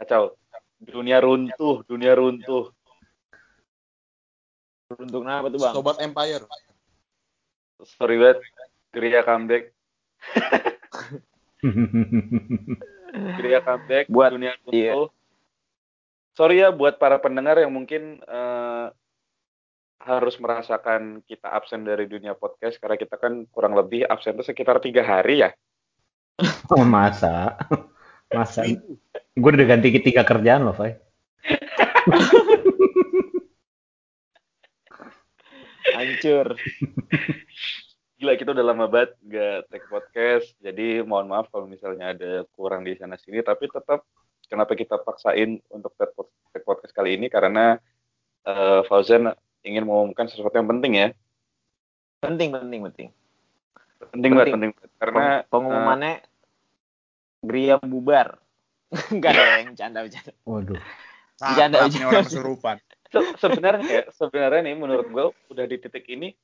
[0.00, 0.36] Kacau.
[0.76, 2.68] Dunia runtuh, dunia runtuh.
[4.92, 5.74] Runtuh kenapa tuh bang?
[5.74, 6.44] Sobat Empire.
[7.84, 8.38] Sorry banget.
[8.92, 9.72] Gria comeback.
[13.40, 14.04] Gria comeback.
[14.12, 14.92] Buat- dunia iya.
[14.92, 15.08] runtuh.
[16.36, 18.86] Sorry ya buat para pendengar yang mungkin eh,
[20.04, 24.76] harus merasakan kita absen dari dunia podcast karena kita kan kurang lebih absen itu sekitar
[24.84, 25.50] tiga hari ya.
[26.68, 27.56] Oh, masa?
[28.32, 28.62] Masa?
[29.36, 30.94] Gue udah ganti tiga kerjaan loh, Fai.
[35.94, 36.58] Hancur.
[38.16, 42.82] Gila kita udah lama banget nggak take podcast, jadi mohon maaf kalau misalnya ada kurang
[42.82, 44.02] di sana sini, tapi tetap
[44.48, 47.76] kenapa kita paksain untuk take pod- take podcast kali ini karena
[48.42, 51.08] eh, Fauzan ingin mengumumkan sesuatu yang penting ya,
[52.16, 53.08] Penting, penting, penting.
[54.10, 54.54] penting banget, Penting.
[54.56, 54.90] penting banget.
[54.96, 56.14] karena Peng- pengumumannya
[57.46, 58.36] Gria bubar.
[59.14, 60.32] Enggak ada yang canda bercanda.
[60.42, 60.80] Waduh.
[61.38, 61.94] Bercanda aja.
[61.94, 62.76] ini orang kesurupan.
[62.82, 66.34] eh, se- sebenarnya ya, sebenarnya nih menurut gue udah di titik ini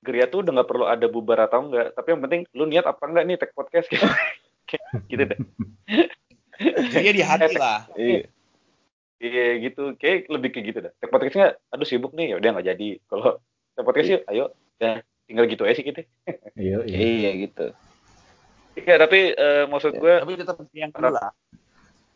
[0.00, 3.00] Gria tuh udah nggak perlu ada bubar atau enggak, tapi yang penting lu niat apa
[3.04, 4.06] enggak nih take podcast gitu,
[5.10, 5.38] gitu deh.
[6.94, 7.90] Dia di hati lah.
[7.98, 8.30] Iya.
[9.16, 10.92] Iya gitu, kayak lebih kayak gitu dah.
[11.00, 12.88] Take podcastnya, aduh sibuk nih, ya udah nggak jadi.
[13.08, 13.40] Kalau
[13.74, 16.04] take podcast sih, ayo, ya tinggal gitu aja sih kita.
[16.54, 16.96] Iya, iya.
[17.00, 17.66] Iya gitu.
[18.76, 21.32] Iya, tapi eh, maksud gue, Tapi tetap yang dulu lah.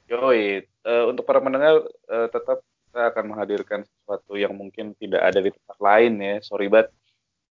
[0.06, 5.40] yoi, eh, untuk para pendengar eh, tetap kita akan menghadirkan sesuatu yang mungkin tidak ada
[5.40, 6.34] di tempat lain ya.
[6.44, 6.92] Sorry banget.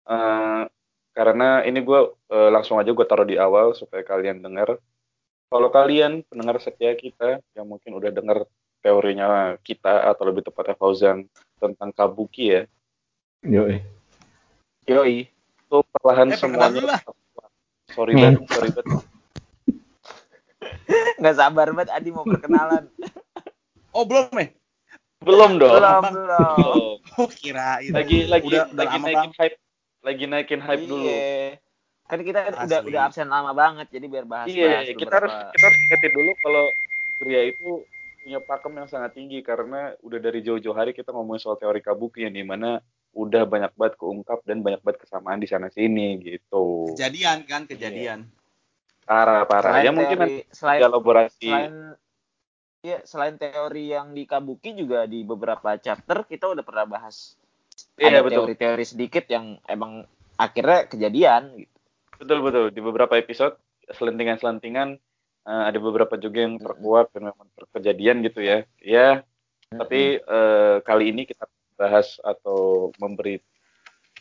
[0.08, 0.64] Eh,
[1.14, 2.00] karena ini gue
[2.34, 4.82] eh, langsung aja gue taruh di awal supaya kalian dengar.
[5.46, 8.50] Kalau kalian pendengar setia kita yang mungkin udah dengar
[8.82, 12.62] teorinya kita atau lebih tepatnya Fauzan tentang kabuki ya,
[13.42, 13.82] Yoi.
[14.86, 15.30] Yoi.
[15.66, 17.00] itu perlahan Eh, semuanya lah.
[17.96, 18.22] Sorry Hmm.
[18.22, 19.04] banget sorry banget
[21.18, 22.86] Nggak sabar banget Adi mau perkenalan.
[23.90, 24.50] Oh belum eh?
[25.18, 26.14] belum dong belum, Bang.
[26.14, 26.96] belum.
[27.18, 27.90] Oh kirain.
[27.90, 29.58] lagi lagi Udah- udah lagi naikin hype
[30.04, 31.58] lagi naikin hype dulu Iya.
[32.06, 32.86] Kan kita udah Asli.
[32.86, 36.66] udah absen lama banget, jadi biar bahas iya kita harus kita harus ingetin dulu kalau
[37.18, 37.82] Gria itu
[38.20, 42.22] punya pakem yang sangat tinggi karena udah dari jauh-jauh hari kita ngomongin soal teori kabuki
[42.22, 42.78] yang di mana
[43.16, 46.92] udah banyak banget keungkap dan banyak banget kesamaan di sana sini gitu.
[46.94, 48.28] Kejadian kan kejadian.
[49.06, 49.86] parah parah.
[49.86, 51.94] Ya mungkin nanti selain elaborasi selain
[52.82, 57.38] ya selain teori yang di Kabuki juga di beberapa chapter kita udah pernah bahas
[57.98, 58.46] iya ada betul.
[58.46, 60.06] teori-teori sedikit yang emang
[60.36, 61.76] akhirnya kejadian gitu.
[62.20, 62.66] Betul betul.
[62.72, 63.56] Di beberapa episode
[63.92, 65.00] selentingan-selentingan
[65.48, 68.58] eh, ada beberapa juga yang terkuak dan memang terkejadian gitu ya.
[68.80, 69.26] Ya,
[69.72, 73.40] tapi eh, kali ini kita bahas atau memberi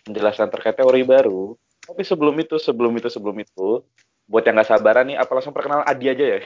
[0.04, 1.56] penjelasan terkait teori baru.
[1.84, 3.84] Tapi sebelum itu, sebelum itu, sebelum itu,
[4.25, 6.41] buat yang nggak sabaran nih, apa langsung perkenalan Adi aja ya?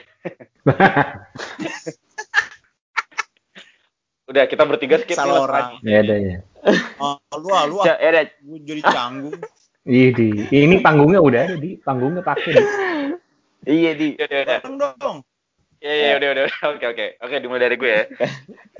[4.29, 5.81] Udah kita bertiga skip Salah orang.
[5.81, 6.37] Ya ada ya.
[7.01, 7.95] Oh, lu lu ah.
[7.95, 9.41] Ca- ya Gua jadi canggung.
[9.89, 10.29] Ih, di.
[10.53, 11.81] Ini panggungnya udah ada di.
[11.81, 12.65] Panggungnya pakai di.
[13.65, 14.57] iya di Ya, udah, udah.
[14.61, 15.17] Dateng dong.
[15.81, 16.43] Ya, ya, udah, udah.
[16.77, 17.05] Oke, oke.
[17.25, 18.03] Oke, dimulai dari gue ya.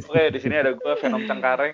[0.06, 1.74] Oke, di sini ada gue, Venom Cengkareng.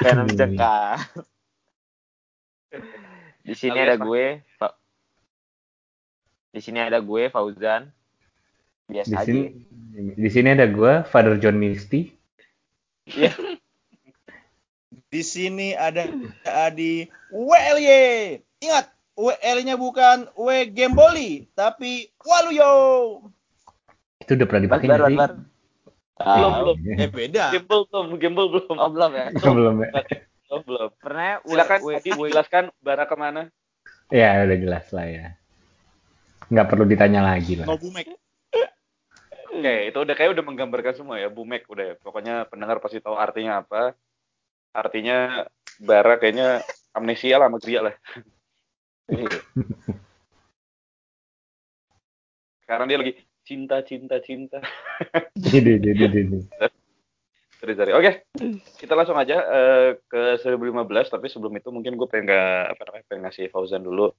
[0.00, 0.96] Venom cekak.
[3.44, 4.76] Di sini ada gue, Fa-
[6.52, 7.88] di sini ada gue Fauzan.
[8.88, 9.28] Di Biasa aja.
[9.28, 9.68] sini
[9.98, 12.14] di sini ada gua, Father John Misty.
[15.08, 16.04] Di sini ada
[16.44, 18.36] Adi WLY.
[18.60, 18.86] Ingat,
[19.16, 22.72] WL-nya bukan W Gemboli, tapi Waluyo.
[24.20, 24.86] Itu udah pernah dipakai
[25.16, 25.32] bar.
[26.18, 26.58] Belum, Tahu.
[26.58, 26.76] belum.
[26.98, 27.44] Eh beda.
[27.54, 28.74] Gimbal belum, gimbal belum.
[28.74, 29.26] Oh belum ya.
[29.54, 29.90] Belum ya?
[30.48, 30.90] Oh, belum.
[30.98, 33.42] Pernah Silakan W- Adi W- jelaskan bara ke mana.
[34.08, 35.26] Ya, udah jelas lah ya.
[36.48, 37.68] Nggak perlu ditanya lagi lah.
[37.68, 38.08] No Bumek.
[39.48, 41.92] Oke, itu udah kayak udah menggambarkan semua ya, Bumek udah.
[41.92, 41.94] ya.
[42.00, 43.92] Pokoknya pendengar pasti tahu artinya apa.
[44.72, 45.44] Artinya
[45.78, 46.64] bara kayaknya
[46.96, 47.94] amnesia lah sama Gria lah.
[52.64, 53.12] Sekarang dia lagi
[53.48, 54.60] cinta, cinta, cinta.
[55.56, 56.38] Ini, ini, ini.
[57.58, 57.92] Sorry, sorry.
[57.96, 58.28] Oke,
[58.76, 60.84] kita langsung aja eh, ke 2015.
[61.08, 64.12] Tapi sebelum itu mungkin gue pengen nggak apa namanya pengen ngasih Fauzan dulu.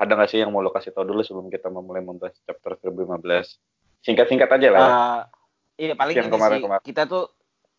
[0.00, 4.02] Ada nggak sih yang mau lo kasih tau dulu sebelum kita memulai membahas chapter 2015?
[4.02, 4.82] Singkat-singkat aja lah.
[4.82, 5.20] Ah,
[5.78, 6.82] iya paling Yang ini kemarin-kemarin.
[6.82, 7.24] sih kita tuh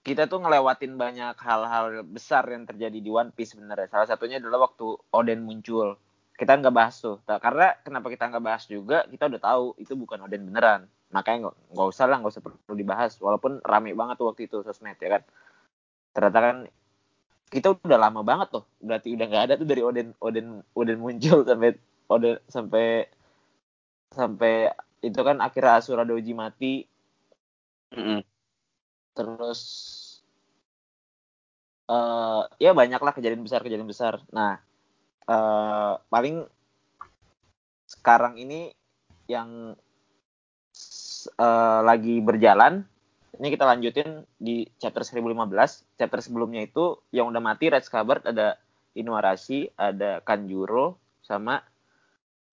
[0.04, 3.92] kita tuh ngelewatin banyak hal-hal besar yang terjadi di One Piece sebenarnya.
[3.92, 6.00] Salah satunya adalah waktu Oden muncul.
[6.44, 7.24] Kita nggak bahas tuh.
[7.24, 9.08] Karena kenapa kita nggak bahas juga?
[9.08, 10.82] Kita udah tahu itu bukan Oden beneran.
[11.16, 13.12] Makanya nggak nggak usah lah, nggak usah perlu dibahas.
[13.24, 15.22] Walaupun rame banget tuh waktu itu sosmed ya kan.
[16.12, 16.58] Ternyata kan
[17.48, 18.64] kita udah lama banget tuh.
[18.84, 21.70] Berarti udah nggak ada tuh dari Oden Oden Oden muncul sampai
[22.12, 22.86] Oden sampai
[24.14, 24.70] sampai
[25.04, 26.88] itu kan akhirnya Asura Doji mati
[27.94, 28.20] Mm-mm.
[29.14, 29.62] terus
[31.94, 34.64] eh ya banyak lah kejadian besar kejadian besar nah
[35.24, 36.44] eh paling
[37.88, 38.74] sekarang ini
[39.32, 39.78] yang
[41.40, 42.84] eh, lagi berjalan
[43.34, 48.60] ini kita lanjutin di chapter 1015 chapter sebelumnya itu yang udah mati Red Scabbard ada
[48.94, 51.64] Inuarashi ada Kanjuro sama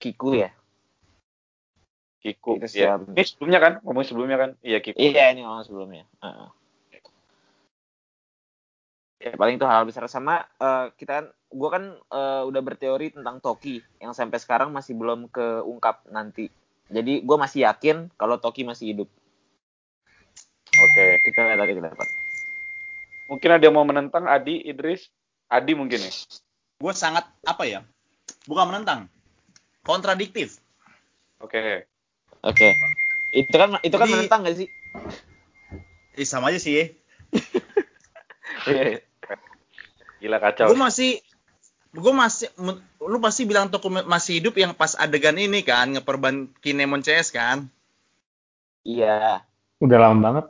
[0.01, 0.51] Kiku ya
[2.21, 2.61] Kiku.
[2.61, 3.01] Itu ya.
[3.01, 3.17] siap.
[3.17, 3.73] Ini sebelumnya kan?
[3.81, 4.51] Ngomong sebelumnya kan?
[4.61, 5.01] Iya Kiku.
[5.01, 6.05] Iya ini ngomong sebelumnya.
[6.21, 6.49] Heeh.
[9.21, 13.37] Ya paling itu hal besar sama eh, kita kan, gue kan eh, udah berteori tentang
[13.45, 16.49] Toki yang sampai sekarang masih belum keungkap nanti.
[16.89, 19.09] Jadi gue masih yakin kalau Toki masih hidup.
[20.81, 21.21] Oke.
[21.21, 22.09] Kita lihat tadi kita dapat.
[23.29, 25.13] Mungkin ada yang mau menentang Adi, Idris?
[25.53, 26.11] Adi mungkin ya?
[26.81, 27.85] Gue sangat apa ya?
[28.49, 29.07] Bukan menentang.
[29.85, 30.59] Kontradiktif.
[31.45, 31.85] Oke.
[32.41, 32.73] Oke.
[33.37, 34.69] Itu kan itu kan Jadi- menentang gak sih?
[36.17, 36.97] Eh, sama aja sih.
[40.21, 40.69] Gila kacau.
[40.69, 41.11] Gue masih
[41.91, 42.47] gue masih
[43.03, 47.67] lu pasti bilang toko masih hidup yang pas adegan ini kan ngeperban Kinemon CS kan
[48.87, 49.43] Iya.
[49.83, 50.47] Udah lama banget.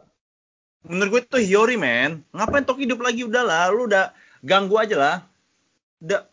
[0.80, 4.96] menurut gue itu Hiyori men ngapain Toki hidup lagi udah lah lu udah ganggu aja
[4.96, 5.16] lah
[6.00, 6.24] udah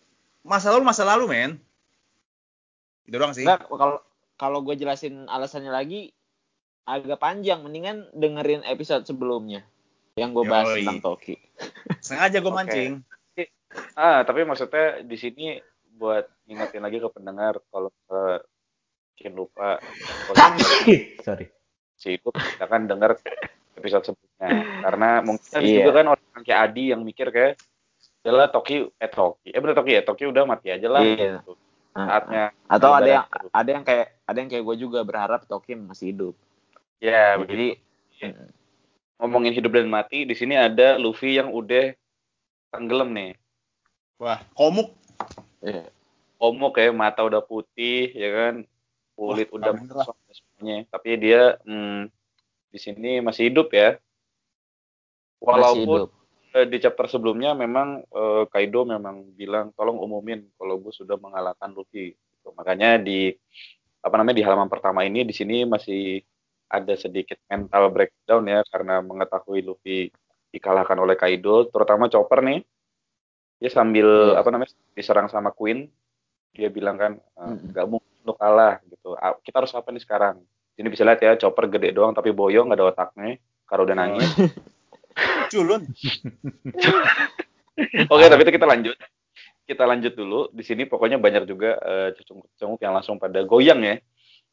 [0.41, 1.51] masa lalu masa lalu men
[3.03, 3.99] itu doang sih Enggak kalau
[4.35, 6.11] kalau gue jelasin alasannya lagi
[6.83, 7.59] agak panjang.
[7.59, 9.63] Mendingan dengerin episode sebelumnya
[10.15, 10.83] yang gue bahas Yoi.
[10.83, 11.35] tentang Toki.
[11.99, 12.91] sengaja gue mancing
[13.93, 15.59] Ah, tapi maksudnya di sini
[15.91, 18.39] buat ngingetin lagi ke pendengar kalau eh,
[19.11, 19.81] mungkin lupa
[20.29, 20.35] kalau
[21.19, 21.49] Sorry.
[21.93, 23.17] si itu kita kan dengar
[23.73, 24.49] episode sebelumnya
[24.85, 25.81] karena mungkin Iya.
[25.81, 27.57] juga kan orang kayak Adi yang mikir kayak
[28.21, 31.41] adalah Toki eh Toki eh bener Toki ya Toki udah mati aja lah Iya.
[31.41, 31.57] gitu.
[31.91, 33.49] saatnya Atau ada yang Lebaran.
[33.51, 36.35] ada yang kayak ada yang kayak gue juga berharap Toki masih hidup.
[36.97, 37.67] ya begitu Jadi
[39.17, 41.93] ngomongin hidup dan mati di sini ada Luffy yang udah
[42.69, 43.33] tenggelam nih
[44.17, 44.93] wah komuk
[45.61, 45.89] eh,
[46.37, 48.55] omok ya mata udah putih ya kan?
[49.17, 49.71] Kulit Wah, udah
[50.29, 50.85] semuanya.
[50.93, 52.09] Tapi dia hmm,
[52.69, 53.97] di sini masih hidup ya.
[55.41, 56.09] Masih walaupun hidup.
[56.53, 61.73] eh, di chapter sebelumnya memang eh, Kaido memang bilang tolong umumin kalau gue sudah mengalahkan
[61.73, 62.13] Luffy.
[62.13, 62.49] Gitu.
[62.55, 63.35] makanya di
[63.99, 66.23] apa namanya di halaman pertama ini di sini masih
[66.71, 70.07] ada sedikit mental breakdown ya karena mengetahui Luffy
[70.47, 72.63] dikalahkan oleh Kaido terutama Chopper nih
[73.57, 74.39] dia sambil Iya.
[74.39, 75.89] apa namanya diserang sama Queen
[76.51, 80.41] dia bilang kan "Eh, nggak mungkin lu kalah gitu Ah, kita harus apa nih sekarang
[80.73, 84.29] ini bisa lihat ya Chopper gede doang tapi boyo nggak ada otaknya kalau udah nangis
[85.51, 85.81] culun
[88.09, 88.97] Oke, tapi itu kita lanjut.
[89.63, 90.49] Kita lanjut dulu.
[90.49, 93.95] Di sini pokoknya banyak juga eh, cecunguk-cecunguk yang langsung pada goyang ya.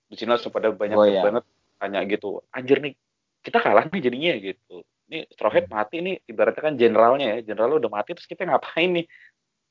[0.04, 1.24] Di sini langsung pada banyak Goyang.
[1.24, 1.44] banget
[1.80, 2.44] tanya gitu.
[2.52, 2.92] Anjir nih,
[3.40, 4.84] kita kalah nih jadinya gitu.
[5.04, 7.52] Ini Straw Hat mati nih, ibaratnya kan generalnya ya.
[7.52, 9.06] General udah mati terus kita ngapain nih?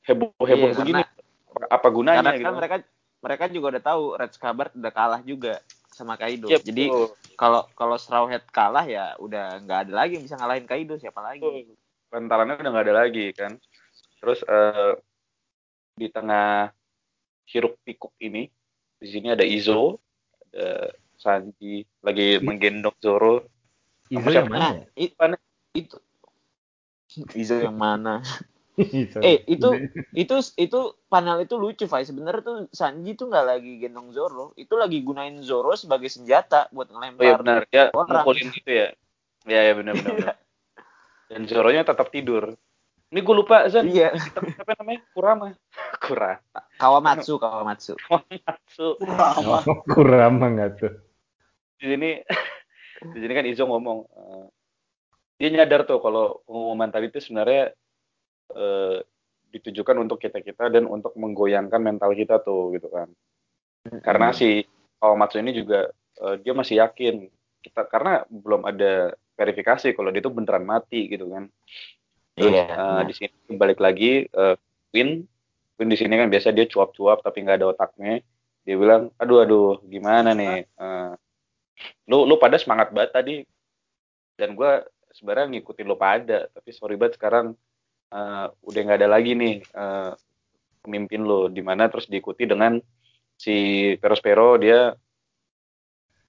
[0.06, 1.02] Heboh-heboh Iya, begini.
[1.04, 1.22] karena-
[1.54, 2.46] Apa- Apa gunanya Karena gitu.
[2.46, 2.76] kan mereka
[3.24, 5.54] mereka juga udah tahu Red Scabbard udah kalah juga
[5.94, 6.50] sama Kaido.
[6.50, 6.90] Iya, Jadi
[7.38, 11.22] kalau kalau Straw Hat kalah ya udah nggak ada lagi yang bisa ngalahin Kaido siapa
[11.22, 11.46] lagi.
[11.46, 11.78] Betul.
[12.10, 13.58] Bantalannya udah nggak ada lagi kan.
[14.22, 14.94] Terus eh,
[15.94, 16.74] di tengah
[17.48, 18.50] hiruk pikuk ini,
[18.98, 20.02] di sini ada Izo,
[20.50, 23.46] ada Sanji lagi menggendong Zoro.
[24.14, 24.68] Izo yang mana
[25.04, 25.36] it- Mana?
[25.74, 25.98] itu
[27.34, 28.22] Izo yang mana?
[28.74, 29.22] Izo.
[29.22, 29.78] Eh, itu-
[30.18, 32.02] itu itu panel itu lucu, Fai.
[32.02, 36.90] Sebenarnya tuh Sanji tuh nggak lagi gendong Zoro, itu lagi gunain Zoro sebagai senjata buat
[36.90, 37.38] Oh iya ngelempar.
[37.42, 38.26] benar, ya orang.
[38.26, 38.88] mukulin gitu ya.
[39.46, 40.38] Ya ya benar benar.
[41.30, 42.58] Dan Zoronya tetap tidur.
[43.14, 43.86] Ini gue lupa Zan.
[43.86, 45.06] Iya, Apa namanya?
[45.14, 45.54] Kurama.
[46.10, 46.60] Kurama.
[46.82, 47.94] Kawamatsu, Kawamatsu.
[48.10, 48.88] Matsu.
[48.98, 49.58] Kurama.
[49.86, 50.94] Kurama nggak tuh?
[51.78, 52.10] Di sini
[53.02, 54.46] di sini kan Izo ngomong eh,
[55.42, 57.74] dia nyadar tuh kalau pengumuman tadi itu sebenarnya
[58.54, 58.98] eh,
[59.54, 63.10] ditujukan untuk kita-kita dan untuk menggoyangkan mental kita tuh gitu kan.
[64.02, 64.64] Karena si
[64.98, 65.90] Kawamatsu ini juga
[66.22, 67.28] eh, dia masih yakin
[67.64, 71.50] kita karena belum ada verifikasi kalau dia itu beneran mati gitu kan.
[72.34, 72.66] Terus Iya.
[72.74, 74.56] eh, di sini balik lagi eh,
[74.94, 75.26] Queen,
[75.78, 78.22] Queen di sini kan biasa dia cuap-cuap tapi nggak ada otaknya.
[78.64, 80.64] Dia bilang, aduh aduh gimana nih?
[80.66, 81.12] Eh,
[82.08, 83.36] lu lu pada semangat banget tadi.
[84.34, 84.72] Dan gue
[85.14, 87.54] sebenarnya ngikutin lu pada tapi sorry banget sekarang
[88.10, 90.12] eh, udah nggak ada lagi nih eh,
[90.82, 92.76] pemimpin lo di mana terus diikuti dengan
[93.38, 93.56] si
[94.02, 94.92] Perospero dia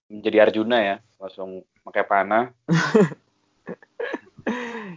[0.09, 0.97] menjadi Arjuna ya.
[1.19, 2.45] Langsung pakai panah.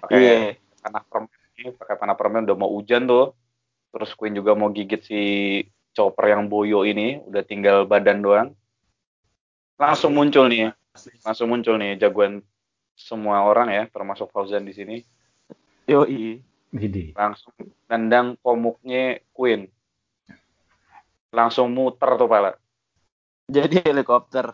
[0.04, 0.36] Pakai Iya.
[0.84, 3.34] panah permen pakai panah permen udah mau hujan tuh.
[3.96, 5.22] Terus Queen juga mau gigit si
[5.96, 8.48] Chopper yang boyo ini udah tinggal badan doang
[9.78, 10.74] langsung muncul nih,
[11.22, 12.42] langsung muncul nih jagoan
[12.98, 14.98] semua orang ya, termasuk Fauzan di sini.
[15.88, 16.42] Yoi.
[16.74, 17.16] Jadi.
[17.16, 17.54] Langsung
[17.88, 19.70] nendang komuknya Queen.
[21.32, 22.58] Langsung muter tuh pala.
[23.48, 24.52] Jadi helikopter.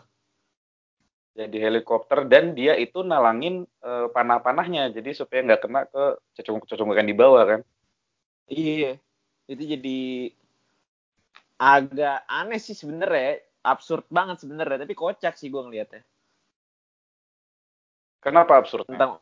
[1.34, 6.04] Jadi helikopter dan dia itu nalangin eh, panah-panahnya, jadi supaya nggak kena ke
[6.38, 7.60] cocok-cocokan di bawah kan.
[8.46, 9.02] Iya.
[9.50, 10.30] Itu jadi
[11.58, 13.42] agak aneh sih sebenernya.
[13.64, 14.84] Absurd banget sebenernya.
[14.84, 16.04] Tapi kocak sih gue ngeliatnya.
[18.20, 18.84] Kenapa absurd?
[18.88, 19.20] Tentang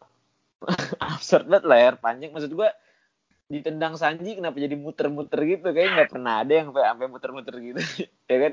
[1.15, 2.35] absurd banget layar panjang.
[2.35, 2.69] Maksud gue
[3.51, 5.71] ditendang Sanji kenapa jadi muter-muter gitu.
[5.71, 7.81] Kayaknya nggak pernah ada yang sampai sampai muter-muter gitu.
[8.31, 8.53] ya kan?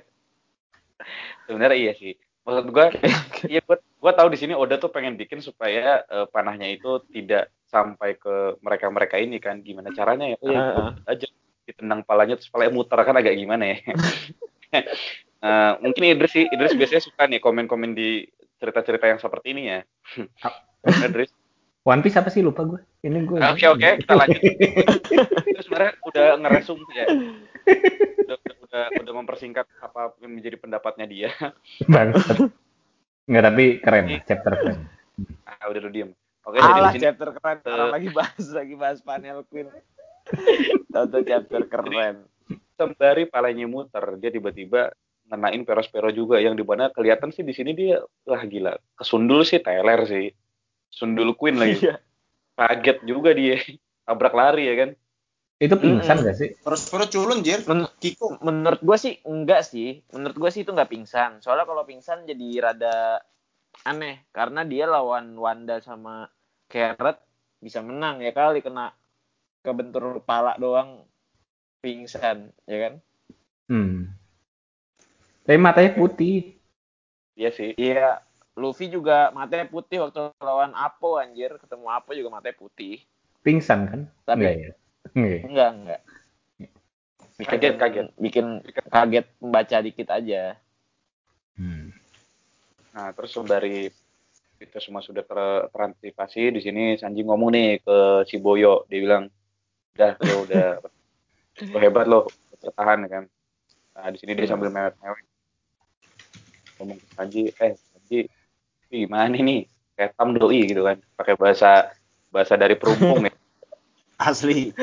[1.50, 2.14] Sebenarnya iya sih.
[2.44, 2.86] Maksud gue,
[3.54, 7.54] iya gue, gue tahu di sini Oda tuh pengen bikin supaya eh, panahnya itu tidak
[7.70, 9.62] sampai ke mereka-mereka ini kan.
[9.62, 10.38] Gimana caranya ya?
[10.42, 10.66] Iya.
[11.06, 11.28] aja
[11.70, 13.78] ditendang palanya terus palanya muter kan agak gimana ya.
[15.40, 18.28] Eh, mungkin Idris sih, Idris biasanya suka nih komen-komen di
[18.60, 19.80] cerita-cerita yang seperti ini ya.
[21.08, 21.32] Idris.
[21.88, 22.84] One Piece apa sih lupa gue.
[23.08, 23.40] Ini gue.
[23.40, 24.42] Oke oke, kita lanjut.
[25.48, 27.06] Itu sebenarnya udah ngeresum ya.
[28.28, 31.32] Udah, udah, udah, udah mempersingkat apa yang menjadi pendapatnya dia.
[31.88, 32.52] Bangsat.
[33.32, 34.78] Enggak tapi keren, chapter keren.
[35.48, 36.12] Ah, udah lu diem.
[36.44, 37.58] Oke, jadi di Alah sini chapter keren.
[37.64, 39.72] Orang lagi bahas lagi bahas panel Queen.
[40.92, 42.28] Tahu chapter keren.
[42.80, 44.96] sembari palanya muter, dia tiba-tiba
[45.30, 49.62] ngenain Perospero juga yang di mana kelihatan sih di sini dia wah gila kesundul sih
[49.62, 50.34] Tyler sih
[50.90, 51.96] sundul Queen lagi Iya.
[52.58, 53.62] kaget juga dia
[54.10, 54.92] tabrak lari ya kan
[55.60, 56.56] Itu pingsan gak sih?
[56.56, 57.60] Terus perut culun, Jir.
[57.68, 58.40] Men- Kiko.
[58.40, 60.00] menurut gue sih enggak sih.
[60.16, 61.44] Menurut gue sih itu enggak pingsan.
[61.44, 63.20] Soalnya kalau pingsan jadi rada
[63.84, 66.32] aneh karena dia lawan Wanda sama
[66.72, 67.20] Carrot
[67.60, 68.96] bisa menang ya kali kena
[69.60, 71.04] kebentur kepala doang
[71.84, 72.94] pingsan ya kan?
[73.68, 74.16] Hmm.
[75.44, 76.56] Tapi matanya putih.
[77.34, 78.20] iya sih Iya,
[78.54, 83.00] Luffy juga matanya putih waktu lawan Apo anjir, ketemu Apo juga matanya putih.
[83.40, 84.02] Pingsan kan?
[84.24, 84.72] Tapi- Enggak ya?
[85.16, 85.40] Enggak?
[85.48, 86.02] Enggak, enggak.
[87.40, 88.46] kaget kaget Bikin
[88.90, 90.60] kaget membaca dikit aja.
[91.56, 91.92] Hmm.
[92.90, 93.92] nah terus sembari
[94.58, 99.24] itu semua sudah ter terantisipasi di sini Sanji ngomong nih ke si Boyo dia bilang
[99.94, 100.68] udah lo udah
[101.70, 102.20] lo hebat lo
[102.58, 103.24] bertahan ya kan
[103.92, 105.24] nah di sini dia sambil mewek-mewek
[106.80, 108.20] ngomong ke Sanji eh Sanji
[108.90, 109.68] ini gimana nih?
[110.00, 110.98] Kayak tam doi gitu kan.
[111.20, 111.92] Pakai bahasa
[112.32, 113.34] bahasa dari perumpung ya.
[114.30, 114.72] Asli.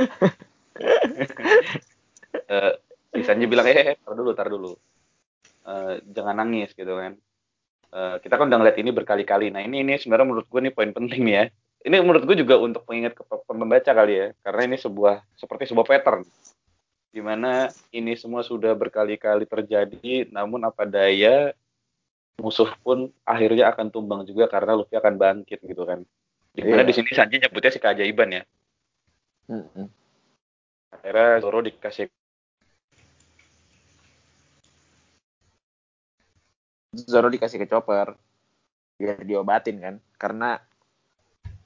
[2.46, 2.72] Eh,
[3.10, 4.76] si Sanji bilang eh tar dulu tar dulu.
[5.66, 7.18] Eh, jangan nangis gitu kan.
[7.90, 9.50] Eh, kita kan udah ngeliat ini berkali-kali.
[9.50, 11.44] Nah ini ini sebenarnya menurut gue nih poin penting nih ya.
[11.86, 14.28] Ini menurut gue juga untuk mengingat ke pe- pembaca kali ya.
[14.46, 16.22] Karena ini sebuah seperti sebuah pattern.
[17.10, 21.56] Di mana ini semua sudah berkali-kali terjadi namun apa daya
[22.36, 26.04] musuh pun akhirnya akan tumbang juga karena Luffy akan bangkit gitu kan
[26.52, 26.88] di mana Iya.
[26.88, 28.42] di sini Sanji nyebutnya si keajaiban ya
[29.48, 29.86] Mm-mm.
[30.92, 32.06] akhirnya Zoro dikasih
[36.96, 38.16] Zoro dikasih ke Chopper
[38.96, 40.56] biar diobatin kan karena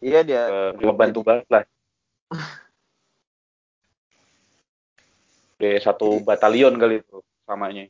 [0.02, 1.62] iya dia eh, ngebantu banget lah.
[5.60, 7.86] Di satu batalion kali itu samanya.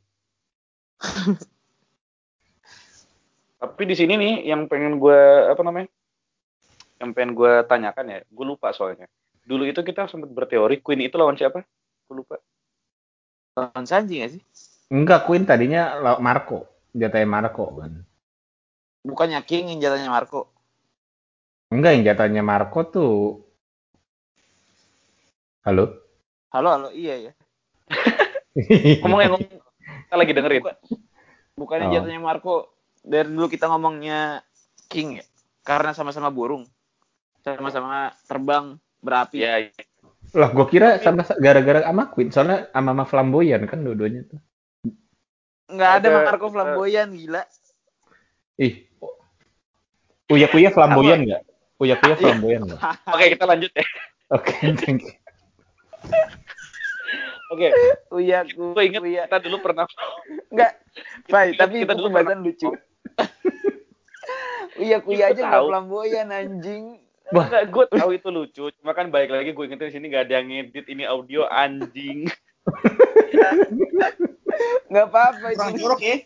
[3.60, 5.88] Tapi di sini nih yang pengen gue apa namanya?
[6.96, 9.04] Yang pengen gue tanyakan ya, gue lupa soalnya.
[9.40, 11.64] Dulu itu kita sempat berteori Queen itu lawan siapa?
[12.06, 12.40] Gue lupa.
[13.50, 14.42] lawan Sanji gak sih
[14.88, 16.64] Enggak, Queen tadinya law- Marco.
[16.90, 18.02] Jatahnya Marco kan.
[19.00, 20.50] bukannya King yang jatahnya Marco
[21.68, 23.12] Enggak, yang jatahnya Marco tuh...
[25.62, 25.92] Halo?
[26.50, 27.32] halo halo iya ya
[29.00, 29.50] Ngomongnya ngomong,
[30.06, 30.60] kita lagi dengerin.
[30.62, 30.80] Bukan-
[31.54, 31.92] bukannya Oh.
[31.94, 32.54] jatahnya Marco
[33.00, 34.44] dari dulu kita ngomongnya
[34.86, 35.24] King ya
[35.60, 36.64] karena sama-sama burung
[37.40, 39.56] sama-sama terbang berapi Ya,
[40.30, 42.30] Lah, gua kira sama gara-gara sama Queen.
[42.30, 44.38] Soalnya sama sama flamboyan kan dua-duanya tuh.
[45.66, 47.42] nggak ada Ada- Marco flamboyan gila
[48.58, 48.86] Ih.
[50.28, 51.42] Uya Kuya flamboyan nggak?
[51.78, 52.78] Uya Kuya flamboyan nggak?
[53.14, 53.84] oke kita lanjut ya.
[54.30, 55.10] Oke, thank you.
[57.50, 57.66] Oke,
[58.14, 59.86] Uya gue inget Uya kita dulu pernah
[60.52, 60.78] Enggak,
[61.26, 62.68] Kita- tapi kita itu dulu pembahasan lucu.
[64.80, 65.68] Uya kuya aja nggak tahu.
[65.68, 66.84] flamboyan anjing.
[67.30, 68.64] Enggak, gue tahu itu lucu.
[68.80, 72.26] Cuma kan baik lagi gue ingetin di sini gak ada yang ngedit ini audio anjing.
[74.90, 75.80] Nggak apa-apa Kurang itu.
[75.86, 76.16] jorok ya.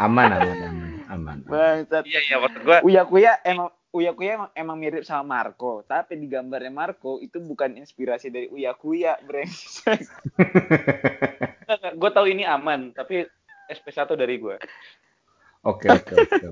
[0.00, 1.38] aman, aman, aman, aman.
[1.44, 2.08] Bangsat.
[2.08, 2.78] Iya iya maksud gue.
[2.88, 7.36] Uya kuya emang Uya kuya emang, emang mirip sama Marco, tapi di gambarnya Marco itu
[7.44, 10.08] bukan inspirasi dari Uya kuya, brengsek.
[12.00, 13.28] Gue tahu ini aman, tapi
[13.68, 14.56] SP1 dari gue.
[15.62, 16.46] Oke oke oke.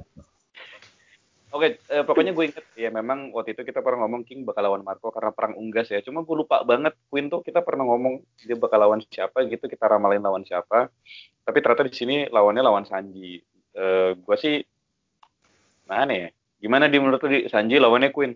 [1.50, 1.68] oke.
[1.90, 5.10] Eh, pokoknya gue inget ya memang waktu itu kita pernah ngomong King bakal lawan Marco
[5.10, 5.98] karena perang unggas ya.
[6.02, 9.90] Cuma gue lupa banget Queen tuh kita pernah ngomong dia bakal lawan siapa gitu, kita
[9.90, 10.94] ramalin lawan siapa.
[11.42, 13.42] Tapi ternyata di sini lawannya lawan Sanji.
[13.74, 14.62] Eh, gue sih
[15.90, 16.28] mana ya?
[16.62, 18.30] Gimana di menurut lu di Sanji lawannya Queen?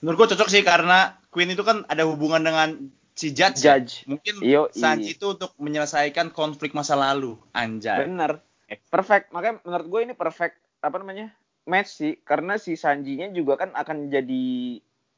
[0.00, 3.60] Menurut gue cocok sih karena Queen itu kan ada hubungan dengan si Judge.
[3.60, 3.76] ya.
[3.76, 4.08] Judge.
[4.08, 7.36] Mungkin Yo, Sanji itu untuk menyelesaikan konflik masa lalu.
[7.52, 8.08] Anjay.
[8.08, 8.40] Bener.
[8.68, 9.30] Perfect.
[9.30, 11.32] Makanya menurut gue ini perfect apa namanya?
[11.64, 14.44] match sih karena si Sanjinya juga kan akan jadi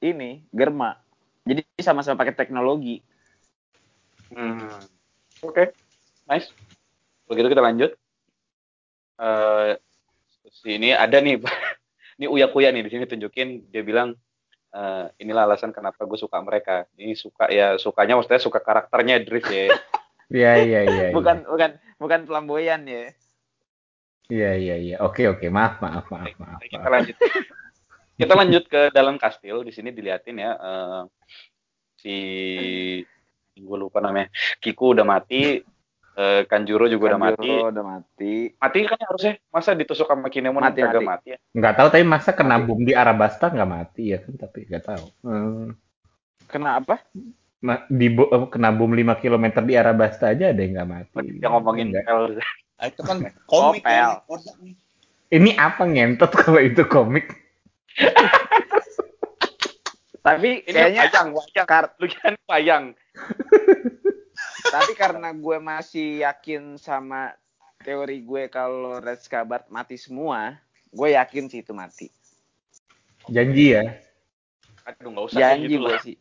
[0.02, 0.94] ini Germa.
[1.46, 3.02] Jadi sama-sama pakai teknologi.
[4.34, 4.82] Hmm.
[5.42, 5.70] Oke,
[6.26, 6.50] nice.
[7.30, 7.90] Begitu kita lanjut.
[9.18, 9.72] Eh
[10.50, 11.38] sini ada nih,
[12.18, 14.14] ini Uya Kuya nih di sini tunjukin dia bilang
[14.74, 16.86] eh, inilah alasan kenapa gue suka mereka.
[16.98, 19.70] Ini suka ya sukanya maksudnya suka karakternya Drift ya.
[20.26, 21.04] Iya iya iya.
[21.06, 21.08] iya.
[21.14, 23.14] bukan bukan bukan flamboyan ya.
[24.26, 24.96] Iya iya iya.
[25.06, 25.46] Oke oke.
[25.46, 26.60] Maaf maaf maaf maaf.
[26.62, 26.92] Kita maaf.
[26.92, 27.16] lanjut.
[28.16, 29.62] Kita lanjut ke dalam kastil.
[29.62, 31.00] Di sini diliatin ya eh,
[32.00, 32.16] si
[33.56, 34.28] gue lupa namanya.
[34.58, 35.62] Kiku udah mati,
[36.16, 37.38] eh, Kanjuro juga udah mati.
[37.38, 38.34] Kanjuro udah mati.
[38.58, 41.06] Mati kan harusnya masa ditusuk sama Kinemon Mati, kagak mati.
[41.06, 41.38] mati ya?
[41.54, 44.34] Nggak tahu tapi masa kena bom di Arabasta nggak mati ya kan?
[44.34, 45.04] Tapi nggak tahu.
[45.22, 45.66] Hmm.
[46.50, 46.98] Kenapa?
[47.62, 51.14] Ma- di bo- eh, kena bom 5 km di Arabasta aja ada yang nggak mati.
[51.38, 52.04] Dia ngomongin Nggak.
[52.76, 52.82] Pel.
[52.82, 53.18] Ah, itu kan
[53.50, 54.20] komik ya.
[54.60, 54.76] Nih.
[55.26, 57.26] Ini apa ngentot kalau itu komik?
[60.26, 61.66] Tapi Ini kayaknya wayang, wayang.
[61.66, 62.84] kar- ini wayang.
[64.74, 67.30] tapi karena gue masih yakin sama
[67.78, 70.58] teori gue kalau Red Scabbard mati semua,
[70.90, 72.10] gue yakin sih itu mati.
[73.30, 73.86] Janji ya.
[74.82, 76.02] Aduh, nggak usah Janji gitu gue lah.
[76.02, 76.16] sih.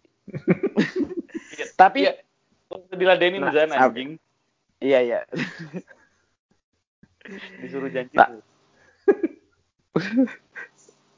[1.58, 2.00] Iya, Tapi.
[2.70, 4.22] Lu diladenin Nah, Zan anjing.
[4.78, 5.20] iya iya.
[7.62, 8.30] Disuruh janji Nah.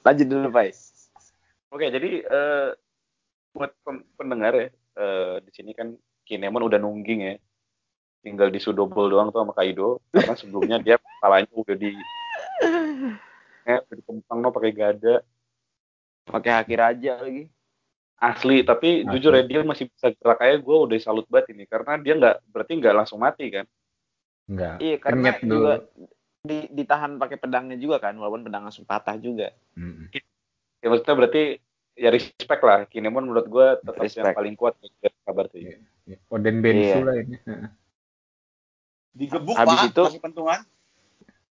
[0.05, 0.71] Lanjut dulu, Pak.
[1.73, 2.69] Oke, jadi eh,
[3.51, 3.75] buat
[4.15, 5.91] pendengar ya, eh, di sini kan
[6.23, 7.35] Kinemon udah nungging ya.
[8.23, 10.03] Tinggal di double doang tuh sama Kaido.
[10.11, 11.91] Karena sebelumnya dia kepalanya udah di
[13.67, 15.15] eh, udah dikempang no pakai gada.
[16.27, 17.47] Pakai haki raja lagi.
[18.17, 19.11] Asli, tapi Asli.
[19.13, 21.63] jujur ya dia masih bisa gerak aja gue udah salut banget ini.
[21.69, 23.65] Karena dia nggak, berarti nggak langsung mati kan.
[24.47, 24.75] Enggak.
[24.79, 25.51] Iya, karena Kenyet dulu.
[25.51, 25.73] juga
[26.41, 29.51] di, ditahan pakai pedangnya juga kan, walaupun pedang langsung patah juga.
[29.75, 30.07] Mm.
[30.79, 31.43] Ya maksudnya berarti
[31.93, 32.87] ya respect lah.
[32.87, 34.37] Kinemon menurut gue tetap yang Respect.
[34.37, 35.59] paling kuat ya, kabar tuh.
[35.59, 35.77] Iya.
[36.31, 37.03] Oden Bensu Iya.
[37.03, 37.35] lah ini.
[37.43, 37.69] Heeh.
[39.17, 40.59] Digebuk Habis Pak, itu- pakai pentungan.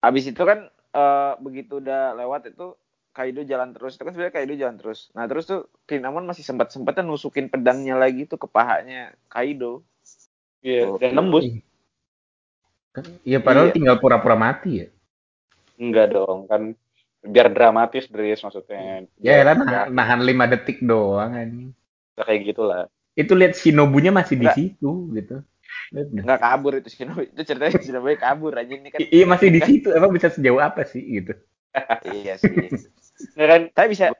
[0.01, 0.59] Habis itu kan
[0.91, 2.75] eh, begitu udah lewat itu
[3.15, 3.95] Kaido jalan terus.
[3.95, 5.07] Itu kan sebenarnya Kaido jalan terus.
[5.15, 9.87] Nah, terus tuh Kinemon masih sempat-sempatnya nusukin pedangnya lagi tuh ke pahanya Kaido.
[10.59, 11.07] Iya, Oke.
[11.07, 11.47] dan nembus.
[13.23, 13.75] Iya padahal Iya.
[13.75, 14.87] tinggal pura-pura mati ya.
[15.79, 16.75] Enggak dong, kan
[17.21, 19.07] biar dramatis Dris maksudnya.
[19.17, 21.71] Ya lah Nggak- nahan, nahan 5 detik doang anjing.
[22.11, 22.81] nggak kayak gitulah.
[23.13, 24.57] Itu lihat Shinobunya masih di Nggak.
[24.59, 25.35] situ gitu.
[25.95, 26.23] Lihat dah.
[26.27, 27.21] Nggak kabur itu Shinobu.
[27.23, 28.99] Itu ceritanya Shinobu kabur aja ini kan.
[28.99, 31.33] Iya masih di situ, emang bisa sejauh apa sih gitu?
[32.11, 32.51] iya sih.
[33.39, 33.61] Ya kan?
[33.71, 34.11] Tapi bisa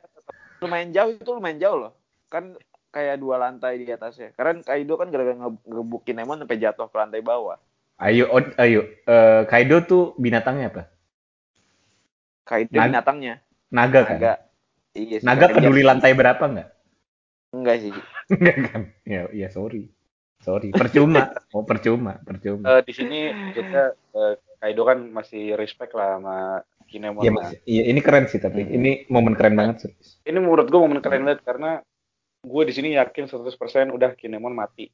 [0.62, 1.94] lumayan jauh itu lumayan jauh loh.
[2.32, 2.56] Kan
[2.90, 4.32] kayak dua lantai di atasnya.
[4.34, 7.60] Karena Kaido kan gara-gara nge- ngebukin Emon sampai jatuh ke lantai bawah.
[8.02, 10.84] Ayo, Od- ayo, Eh, Kaido tuh binatangnya apa?
[12.44, 13.34] Kaido Nag- binatangnya.
[13.70, 14.18] Naga kan?
[14.18, 14.34] Naga.
[14.92, 15.26] Iya sih.
[15.26, 16.70] Naga peduli lantai berapa nggak?
[17.54, 17.94] Enggak sih.
[18.34, 18.82] Enggak kan?
[19.06, 19.88] Ya, ya sorry,
[20.42, 22.66] sorry, percuma, oh percuma, percuma.
[22.74, 26.38] Eh, di sini maksudnya eh, Kaido kan masih respect lah sama
[26.90, 27.22] Kinemon.
[27.24, 27.38] Iya, lah.
[27.38, 27.50] Mas.
[27.64, 28.76] Iya, ini keren sih tapi Hmm.
[28.76, 29.92] ini momen keren banget sih.
[30.26, 31.80] Ini menurut gue momen keren banget karena
[32.42, 34.90] gue di sini yakin 100% udah Kinemon mati.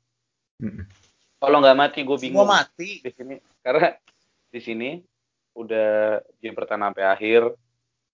[0.60, 0.84] Mm.
[1.38, 2.90] Kalau nggak mati gue Semua bingung mati.
[3.00, 3.94] di sini karena
[4.48, 4.90] di sini
[5.54, 5.90] udah
[6.38, 7.42] game pertama sampai akhir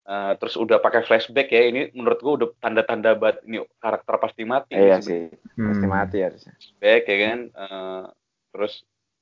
[0.04, 4.44] eh, terus udah pakai flashback ya ini menurut gue udah tanda-tanda banget ini karakter pasti
[4.44, 5.32] mati Iya sih.
[5.54, 5.94] Pasti Hmm.
[5.94, 6.52] mati harusnya.
[6.52, 8.04] flashback ya kan Eh,
[8.50, 8.74] terus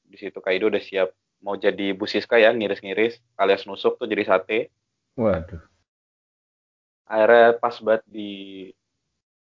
[0.01, 1.09] di situ Kaido udah siap
[1.39, 4.69] mau jadi busiska ya ngiris-ngiris alias nusuk tuh jadi sate
[5.13, 5.61] Waduh.
[7.05, 8.31] akhirnya pas banget di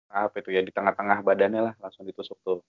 [0.07, 2.59] apa itu ya di tengah-tengah badannya lah langsung ditusuk tuh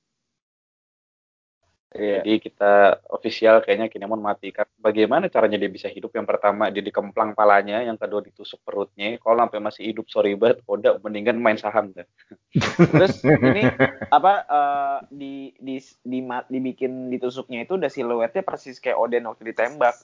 [1.94, 2.20] Iya.
[2.20, 2.72] jadi kita
[3.07, 7.80] official kayaknya Kinemon mati kan bagaimana caranya dia bisa hidup yang pertama dia dikemplang palanya
[7.80, 12.02] yang kedua ditusuk perutnya kalau sampai masih hidup sorry banget Oda mendingan main saham dah
[12.90, 13.62] Terus ini
[14.11, 19.46] apa eh, di di di ma- dibikin ditusuknya itu udah siluetnya persis kayak Oden waktu
[19.46, 19.94] ditembak.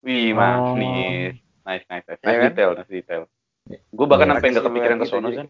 [0.00, 0.34] wih Oh.
[0.34, 2.48] mah nih nice nice nice, nice kan?
[2.48, 3.22] detail nice detail
[3.68, 4.34] gue bahkan Iya.
[4.34, 5.48] sampai nggak kepikiran ke gitu, sono jadi- kan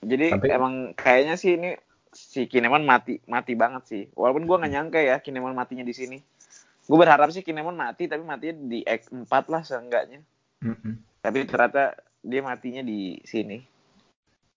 [0.00, 1.76] Jadi Tapi- emang kayaknya sih ini
[2.16, 4.02] si Kinemon mati mati banget sih.
[4.16, 6.18] Walaupun gua nggak nyangka ya Kinemon matinya di sini.
[6.86, 10.22] Gue berharap sih Kinemon mati tapi matinya di Act 4 lah seenggaknya.
[10.62, 11.02] Mm-mm.
[11.18, 13.58] Tapi ternyata dia matinya di sini.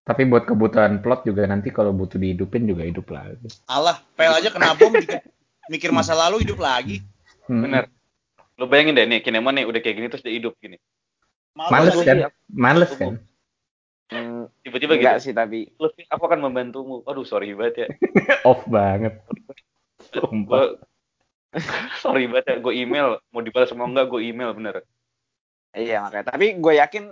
[0.06, 3.50] Tapi buat kebutuhan plot juga nanti kalau butuh dihidupin juga hidup lagi.
[3.66, 5.26] Alah, pel aja kena bom juga
[5.70, 7.02] mikir masa lalu hidup lagi.
[7.50, 7.66] Mm-mm.
[7.66, 7.84] Bener.
[8.62, 10.78] Lu bayangin deh nih, Kinemon nih udah kayak gini terus dia hidup gini.
[11.58, 12.18] Males Malu kan?
[12.46, 13.18] Males kan?
[14.10, 15.06] Hmm, Tiba-tiba gitu.
[15.06, 17.06] enggak sih tapi Luffy, aku akan membantumu.
[17.06, 17.88] Aduh, sorry banget ya.
[18.50, 19.22] Off banget.
[20.10, 20.82] Sumpah.
[22.00, 23.18] Sorry banget ya, gue email.
[23.30, 24.86] Mau dibalas sama enggak, gue email bener.
[25.72, 26.30] iya makanya.
[26.30, 27.04] Tapi gue yakin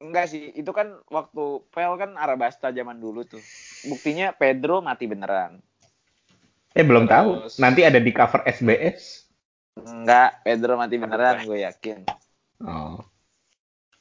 [0.00, 0.52] enggak sih.
[0.52, 3.40] Itu kan waktu Pel kan Arabasta zaman dulu tuh.
[3.84, 5.60] Buktinya Pedro mati beneran.
[6.72, 7.44] Eh belum tahu.
[7.44, 9.28] Terus- Nanti ada di cover SBS.
[9.76, 12.04] Enggak, Pedro mati beneran gue yakin.
[12.60, 13.00] Oh.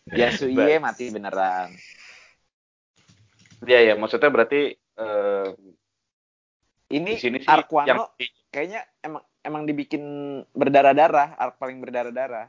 [0.19, 1.75] Yasuie mati beneran.
[3.65, 5.49] Iya, ya, maksudnya berarti eh,
[6.87, 10.03] Ini di sini sih Arquano yang kayaknya emang emang dibikin
[10.55, 12.47] berdarah-darah, arc paling berdarah-darah.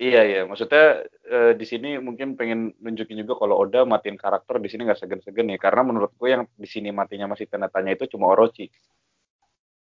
[0.00, 4.66] Iya iya, maksudnya eh, di sini mungkin pengen nunjukin juga kalau Oda matiin karakter di
[4.66, 8.10] sini nggak segan-segan ya, karena menurut gue yang di sini matinya masih tanda tanya itu
[8.10, 8.66] cuma Orochi.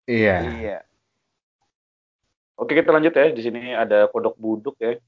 [0.10, 0.38] Iya.
[0.44, 0.80] Iya.
[2.60, 5.00] Oke kita lanjut ya, di sini ada kodok buduk ya,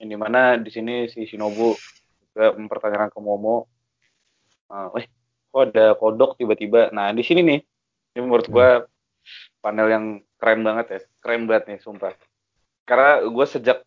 [0.00, 1.72] yang di mana di sini si Shinobu
[2.32, 3.66] juga mempertanyakan ke Momo,
[4.72, 5.06] eh, eh
[5.48, 6.92] kok ada kodok tiba-tiba.
[6.92, 7.60] Nah di sini nih,
[8.16, 8.68] ini menurut gue
[9.64, 10.04] panel yang
[10.36, 12.12] keren banget ya, keren banget nih sumpah.
[12.86, 13.82] Karena gue sejak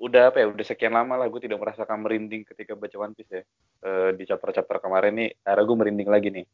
[0.00, 3.30] udah apa ya udah sekian lama lah gue tidak merasakan merinding ketika baca One Piece
[3.30, 3.42] ya
[3.84, 6.48] Eh, di chapter-chapter kemarin nih akhirnya gue merinding lagi nih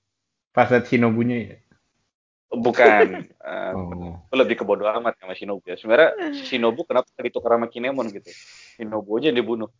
[0.50, 1.56] Pas Shinobunya ya.
[2.52, 4.18] Bukan eh, Oh.
[4.20, 8.10] gue lebih ke bodo amat sama Shinobu ya sebenarnya si Shinobu kenapa ditukar sama Kinemon
[8.10, 8.26] gitu
[8.74, 9.70] Shinobu aja yang dibunuh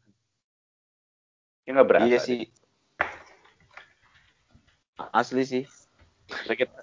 [1.60, 2.22] dia nggak berasa Iya deh.
[2.22, 2.40] sih.
[5.10, 5.64] Asli sih.
[6.26, 6.78] Maksudnya kita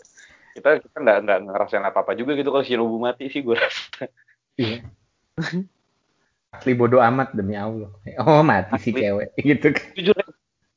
[0.54, 4.10] kita kita nggak nggak ngerasain apa apa juga gitu kalau Shinobu mati sih gue rasa
[4.56, 4.84] Iya.
[6.50, 7.94] Asli bodoh amat demi Allah.
[8.20, 9.00] Oh mati si Asli.
[9.00, 9.88] cewek gitu kan.
[9.94, 10.26] jujur ya.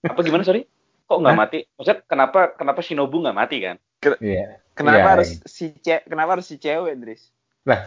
[0.03, 0.65] apa gimana sorry
[1.03, 3.77] kok nggak mati maksudnya kenapa kenapa Shinobu nggak mati kan
[4.17, 4.61] Iya.
[4.81, 5.45] Kenapa Iya, harus iya.
[5.45, 7.29] si ce kenapa harus si cewek, Dris?
[7.69, 7.85] Lah.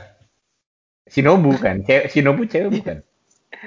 [1.09, 2.97] Shinobu kan, cewek Shinobu cewek bukan.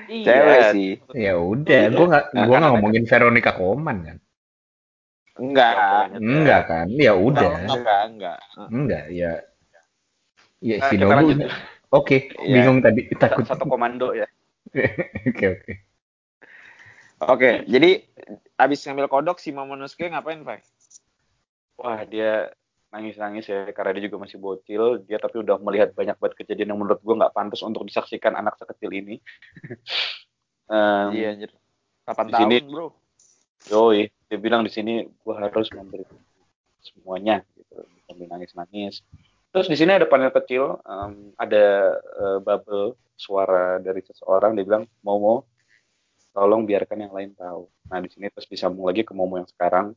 [0.06, 0.92] Cewek sih.
[1.10, 4.18] Ya udah, gua nggak Nah, gua kan nggak ada- ngomongin Veronica Koman kan.
[5.36, 5.74] Enggak.
[6.16, 6.86] Enggak kan?
[6.94, 7.50] Ya udah.
[7.66, 8.38] Enggak, enggak.
[8.70, 9.32] Enggak, ya.
[10.62, 11.50] Ya Nah, Shinobu.
[11.90, 12.62] Oke, Iya.
[12.62, 13.42] bingung tadi takut.
[13.46, 14.26] satu komando ya
[15.30, 15.72] Oke, oke.
[17.16, 18.02] Oke, jadi
[18.54, 20.62] abis ngambil kodok si Momonosuke ngapain, Pak?
[21.76, 22.48] wah dia
[22.96, 26.80] nangis-nangis ya karena dia juga masih bocil dia tapi udah melihat banyak banget kejadian yang
[26.80, 29.20] menurut gue nggak pantas untuk disaksikan anak sekecil ini
[30.66, 31.50] Em, Iya, anjir.
[32.02, 32.86] 8 di tahun, sini- Bro.
[33.66, 36.02] Yoi, dia bilang di sini gue harus memberi
[36.80, 39.02] semuanya gitu sambil nangis-nangis.
[39.50, 41.64] Terus di sini ada panel kecil, em, ada
[41.98, 45.46] eh, bubble suara dari seseorang dia bilang Momo,
[46.30, 47.70] tolong biarkan yang lain tahu.
[47.86, 49.94] Nah di sini terus disambung lagi ke Momo yang sekarang.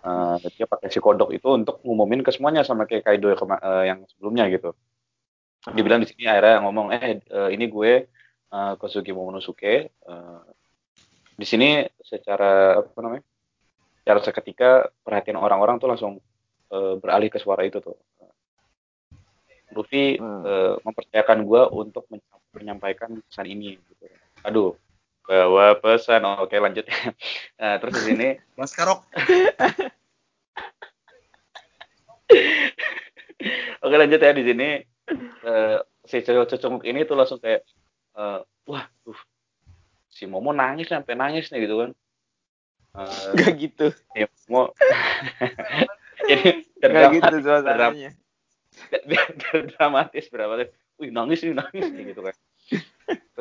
[0.00, 3.84] Eh, dia pakai si kodok itu untuk ngumumin ke semuanya sama kayak Kaido yang eh,
[3.92, 4.72] yang sebelumnya gitu.
[5.76, 8.08] Dia bilang di sini akhirnya ngomong, eh eh, ini gue
[8.48, 9.92] eh, Kosugi Momonosuke.
[9.92, 10.40] eh,
[11.36, 13.24] di sini secara apa namanya?
[14.00, 14.70] Secara seketika
[15.04, 16.12] perhatian orang-orang tuh langsung
[16.72, 18.00] eh, beralih ke suara itu tuh.
[19.76, 20.42] Luffy Hmm.
[20.48, 22.24] eh, mempercayakan gue untuk men-
[22.56, 23.76] menyampaikan pesan ini.
[23.78, 24.08] Gitu.
[24.48, 24.74] Aduh,
[25.24, 26.24] bawa pesan.
[26.40, 26.86] Oke lanjut.
[27.60, 28.28] nah, terus di sini
[28.58, 29.00] Maskarok.
[33.84, 34.68] Oke lanjut ya di sini
[35.42, 37.64] eh, si cecunguk ini tuh langsung kayak
[38.14, 39.16] eh, wah tuh
[40.10, 41.90] si Momo nangis sampai nangis nih gitu kan.
[42.90, 43.86] Eh, Enggak gitu.
[44.14, 44.74] ya, Momo
[46.28, 48.10] jadi gitu dramatis, biar, dram- suasananya.
[49.08, 50.54] biar, biar dramatis berapa.
[51.00, 52.34] Wih nangis nih nangis nih gitu kan.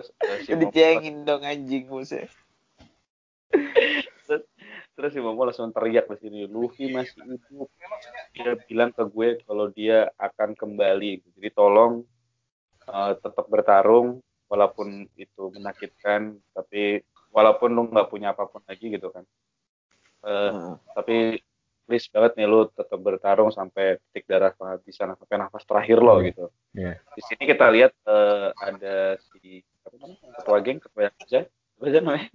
[0.08, 2.26] Terus si Dicengin dong anjing musuh.
[4.94, 7.72] terus si Momo langsung teriak di sini Luffy masih hidup
[8.36, 12.04] dia bilang ke gue kalau dia akan kembali jadi tolong
[12.84, 14.20] eh, tetap bertarung
[14.52, 17.00] walaupun itu menakutkan tapi
[17.32, 19.24] walaupun lu nggak punya apa pun lagi gitu kan
[20.20, 20.76] Eh, Heeh.
[21.00, 21.16] tapi
[21.88, 26.52] please banget nih lu tetap bertarung sampai titik darah penghabisan sampai nafas terakhir lo gitu
[26.76, 27.00] Iya.
[27.16, 29.64] di sini kita lihat eh, ada si
[30.40, 32.30] ketua geng ketua Yakuza apa aja namanya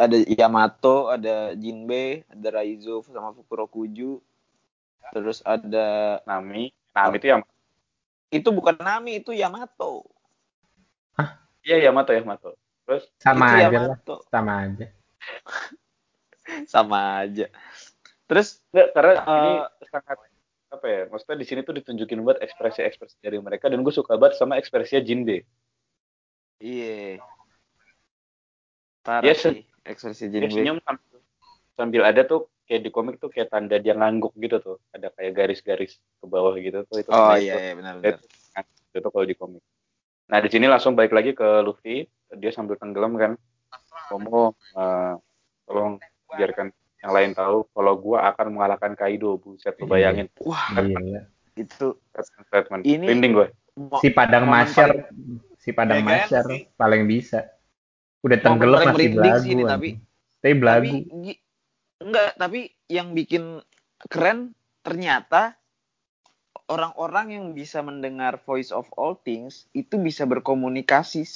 [0.00, 4.16] Ada Yamato, ada Jinbe, ada Raizo sama Fukurokuju.
[5.12, 7.42] Terus ada Nami Nami itu yang
[8.32, 10.08] itu bukan Nami, itu Yamato.
[11.60, 12.56] Iya Yamato Yamato.
[12.84, 14.16] Terus Sama aja lah, Yamato.
[14.32, 14.86] sama aja.
[16.72, 17.46] Sama aja.
[18.28, 19.52] Terus enggak karena Eh, ini
[19.88, 20.16] sangat
[20.74, 24.38] apa ya maksudnya di sini tuh ditunjukin buat ekspresi-ekspresi dari mereka dan gue suka banget
[24.38, 25.46] sama ekspresinya Jinbe
[26.64, 27.20] Iya.
[29.20, 30.48] Iya, se- sih ekspresi Jinbe.
[30.48, 31.18] senyum sambil,
[31.76, 35.36] sambil ada tuh kayak di komik tuh kayak tanda dia ngangguk gitu tuh ada kayak
[35.36, 38.64] garis-garis ke bawah gitu tuh itu Oh iya iya benar itu, benar.
[38.96, 39.62] itu kalau di komik
[40.24, 43.32] nah di sini langsung balik lagi ke Luffy dia sambil tenggelam kan
[44.08, 45.14] Momo eh,
[45.68, 46.00] tolong
[46.32, 46.72] biarkan
[47.04, 51.28] yang lain tahu kalau gua akan mengalahkan Kaido buset lu bayangin Wah, Iya.
[51.54, 52.00] itu
[52.42, 53.48] statement Ini- Merinding gue
[54.00, 56.62] Si Padang Masyar, paling- si Padang Kayak Masyar sih.
[56.74, 57.50] paling bisa.
[58.22, 59.42] Udah tenggelam masih belagu.
[59.42, 60.00] sih ini, tapi Tapi
[60.38, 60.94] tapi belagu.
[61.20, 61.42] gi-
[61.98, 63.58] enggak, tapi yang bikin
[64.00, 65.58] keren ternyata
[66.66, 71.26] orang-orang yang bisa mendengar voice of all things itu bisa berkomunikasi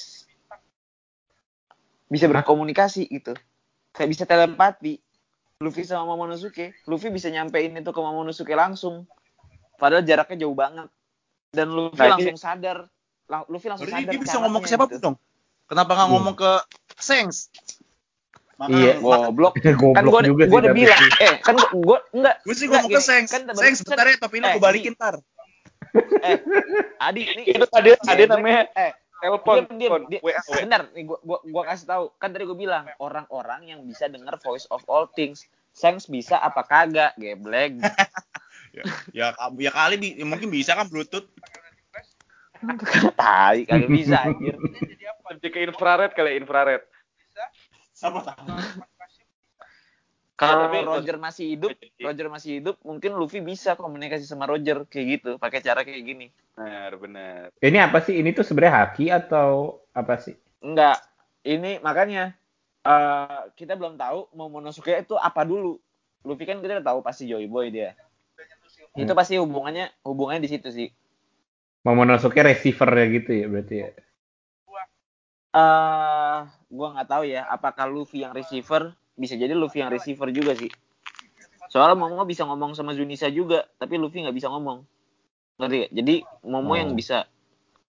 [2.07, 3.37] bisa berkomunikasi gitu
[3.91, 4.97] kayak bisa telepati
[5.59, 9.03] Luffy sama Momonosuke Luffy bisa nyampein itu ke Momonosuke langsung
[9.75, 10.87] padahal jaraknya jauh banget
[11.51, 12.87] dan Luffy Nah, ini- langsung sadar
[13.27, 15.03] Lang- Luffy langsung Berarti sadar dia bisa ngomong ke siapa gitu.
[15.03, 15.15] dong?
[15.67, 16.13] Kenapa nggak Iya.
[16.15, 16.51] ngomong ke
[16.97, 17.37] Sengs?
[18.55, 18.93] Makanya, Iya.
[18.97, 22.55] goblok Goblok kan gua, juga gua sih udah bilang eh kan gua, gua enggak Gue
[22.55, 23.29] sih Enggak, ngomong ke Sengs.
[23.29, 25.15] kan Sengs, bentar ya, topi lu eh, gue balikin tar.
[26.21, 26.37] eh
[26.97, 29.67] Adi ini itu tadi ada namanya eh telepon
[30.09, 30.41] dia, WA.
[30.63, 32.03] benar nih gua, gua gua kasih tahu.
[32.17, 36.65] Kan tadi gua bilang orang-orang yang bisa dengar voice of all things Sengs bisa apa
[36.65, 37.13] kagak?
[37.15, 37.79] Geblek
[39.11, 41.25] Ya, ya kali bi- ya mungkin bisa kan Bluetooth.
[43.17, 44.55] tai kagak bisa anjir.
[44.59, 46.81] Lebih ke infrared kali ya, infrared.
[47.97, 48.45] Siapa tahu.
[50.39, 55.05] Kalau tapi- Roger masih hidup Roger masih hidup mungkin Luffy bisa komunikasi sama Roger kayak
[55.13, 58.15] gitu pakai cara kayak gini benar benar Ini apa sih?
[58.15, 60.35] Ini tuh sebenarnya haki atau apa sih?
[60.59, 60.95] enggak
[61.41, 62.31] ini makanya
[62.81, 65.75] eh, kita belum tahu Momonosuke itu apa dulu
[66.23, 67.95] Luffy kan kita udah tahu pasti Joy Boy dia
[68.93, 69.15] itu Hmm.
[69.15, 70.89] pasti hubungannya hubungannya di situ sih
[71.79, 73.89] Momonosuke receiver ya gitu ya berarti ya.
[75.49, 80.55] eh gua nggak tahu ya apakah Luffy yang receiver bisa jadi Luffy yang receiver juga
[80.55, 80.71] sih
[81.67, 84.81] soalnya Momo bisa ngomong sama Zunisa juga tapi Luffy nggak bisa ngomong
[85.59, 85.91] ngerti gak?
[85.93, 86.15] jadi
[86.47, 86.77] Momo Oh.
[86.79, 87.27] yang bisa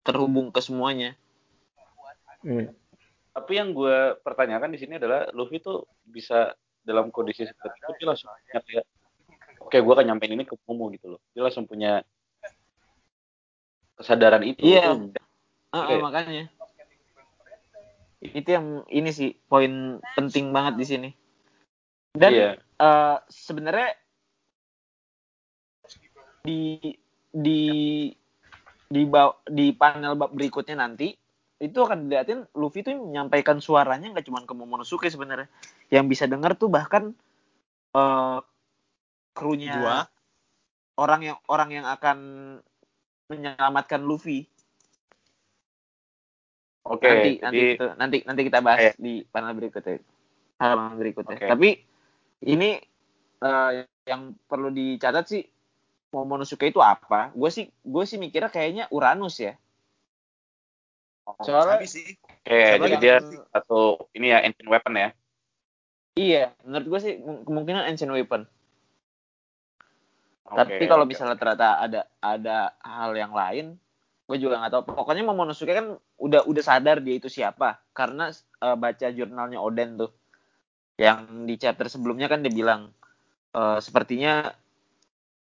[0.03, 1.15] terhubung ke semuanya
[2.41, 2.73] Hmm.
[3.31, 8.07] tapi yang gue pertanyakan di sini adalah Luffy tuh bisa dalam kondisi seperti itu dia
[8.09, 8.85] langsung punya kayak
[9.61, 12.01] oke gue akan nyampein ini ke Momo gitu loh dia langsung punya
[13.95, 14.97] kesadaran itu Iya.
[14.97, 15.21] Itu
[15.71, 15.95] Ah, Oke.
[15.95, 16.51] ah, makanya
[18.21, 21.09] itu yang ini sih poin penting banget di sini
[22.15, 22.51] dan iya.
[22.59, 23.95] eh, sebenarnya
[26.43, 26.79] di
[27.31, 27.63] di
[28.91, 31.15] di baw- di panel bab berikutnya nanti
[31.61, 35.47] itu akan dilihatin Luffy tuh menyampaikan suaranya nggak cuma ke Momonosuke sebenarnya.
[35.93, 37.13] Yang bisa dengar tuh bahkan
[37.95, 38.39] eh
[39.37, 39.99] krunya Dua.
[40.99, 42.19] orang yang orang yang akan
[43.29, 44.49] menyelamatkan Luffy.
[46.89, 50.01] Oke nanti jadi nanti itu nanti nanti kita bahas Kayak- di panel berikutnya.
[50.59, 51.37] Halaman berikutnya.
[51.39, 51.47] Oke.
[51.47, 51.69] tapi
[52.45, 52.81] ini
[53.41, 53.71] eh,
[54.09, 55.43] yang perlu dicatat sih
[56.11, 57.31] Momonosuke itu apa?
[57.37, 59.55] Gue sih gue sih mikirnya kayaknya Uranus ya.
[61.47, 62.19] Soalnya sih.
[62.27, 63.17] oke jadi yang- dia
[63.55, 65.09] satu ini ya ancient weapon ya?
[66.19, 68.43] Iya menurut gue sih ke- kemungkinan ancient weapon.
[70.51, 71.15] Oke, tapi kalau oke.
[71.15, 73.79] misalnya ternyata ada ada hal yang lain
[74.27, 74.83] gue juga nggak tahu.
[74.91, 77.79] Pokoknya Momonosuke kan udah udah sadar dia itu siapa.
[77.95, 80.11] Karena eh, baca jurnalnya Oden tuh
[81.01, 82.93] yang di chapter sebelumnya kan dia bilang
[83.57, 84.53] eh, sepertinya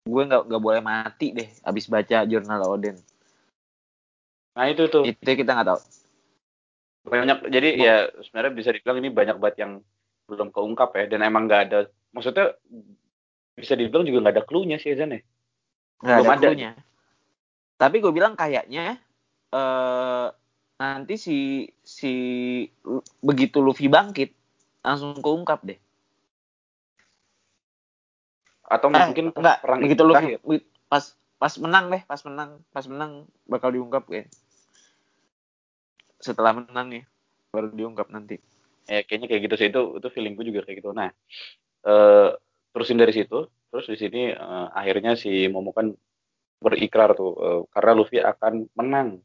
[0.07, 2.97] gue nggak nggak boleh mati deh abis baca jurnal Oden
[4.51, 5.07] nah itu tuh.
[5.07, 5.79] Itu kita nggak tahu.
[7.07, 9.73] Banyak jadi Bo- ya sebenarnya bisa dibilang ini banyak banget yang
[10.27, 11.79] belum keungkap ya dan emang nggak ada
[12.11, 12.55] maksudnya
[13.55, 15.21] bisa dibilang juga nggak ada clue-nya sih Zan ya?
[16.03, 16.71] Nggak Belum ada ada.
[17.79, 18.99] tapi gue bilang kayaknya
[19.51, 20.27] eh
[20.81, 22.13] nanti si si
[23.21, 24.40] begitu Luffy bangkit
[24.81, 25.79] langsung keungkap deh.
[28.65, 30.39] Atau Eh, mungkin enggak perang begitu itu lu terakhir.
[30.87, 31.03] pas
[31.41, 33.11] pas menang deh pas menang pas menang
[33.49, 34.23] bakal diungkap ya.
[36.21, 37.03] Setelah menang ya
[37.51, 38.39] baru diungkap nanti.
[38.87, 39.67] Ya kayaknya kayak gitu sih.
[39.69, 40.91] Itu itu feeling gue juga kayak gitu.
[40.95, 41.09] Nah
[41.85, 42.29] eh
[42.71, 43.49] terusin dari situ.
[43.71, 45.91] Terus di sini eh, akhirnya si Momo kan
[46.61, 49.19] berikrar tuh eh, karena Luffy akan menang.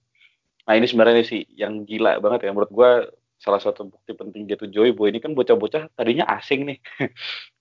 [0.67, 2.51] Nah ini sebenarnya sih yang gila banget ya.
[2.51, 2.91] Menurut gue
[3.37, 6.79] salah satu bukti penting dia tuh Joy Boy ini kan bocah-bocah tadinya asing nih.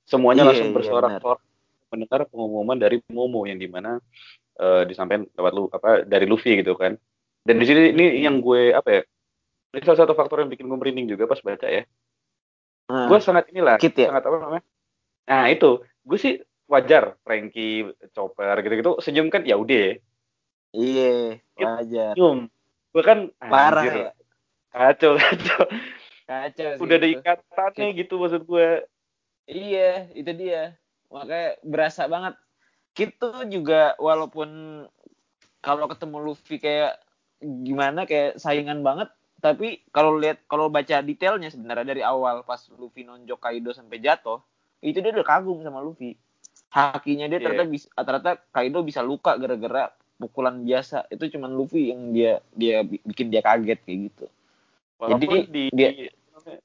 [0.09, 1.41] Semuanya Iya, langsung iya, bersorak-sorak
[1.89, 3.97] mendengar pengumuman dari Momo yang di mana
[4.59, 6.95] eh, disampaikan lewat lu apa dari Luffy gitu kan.
[7.45, 9.01] Dan di sini ini yang gue apa ya
[9.75, 11.83] ini salah satu faktor yang bikin gue merinding juga pas baca ya.
[12.85, 14.13] Nah, gue sangat inilah Kit ya?
[14.13, 14.63] sangat apa namanya?
[15.27, 15.83] Nah itu.
[16.05, 16.38] Gue sih
[16.69, 19.97] wajar Frankie Chopper gitu-gitu senyum kan ya udah.
[20.75, 22.13] Iya, wajar.
[22.13, 22.47] senyum.
[22.93, 24.11] Gue kan Parah anjir, ya.
[24.75, 25.63] Kacau kacau
[26.25, 28.83] Kacau sih udah ada ikatannya gitu maksud gue
[29.45, 30.73] Iya, itu dia.
[31.13, 32.33] Makanya berasa banget.
[32.97, 34.49] Gitu juga walaupun
[35.61, 36.97] kalau ketemu Luffy kayak
[37.41, 43.05] gimana kayak saingan banget, tapi kalau lihat kalau baca detailnya sebenarnya dari awal pas Luffy
[43.05, 44.41] nonjok Kaido sampai jatuh,
[44.81, 46.17] itu dia udah kagum sama Luffy.
[46.73, 47.45] Hakinya dia Iya.
[47.45, 51.05] ternyata bisa ternyata Kaido bisa luka gara-gara pukulan biasa.
[51.13, 54.25] Itu cuman Luffy yang dia dia bi- bikin dia kaget kayak gitu.
[54.99, 56.12] Walaupun di, dia-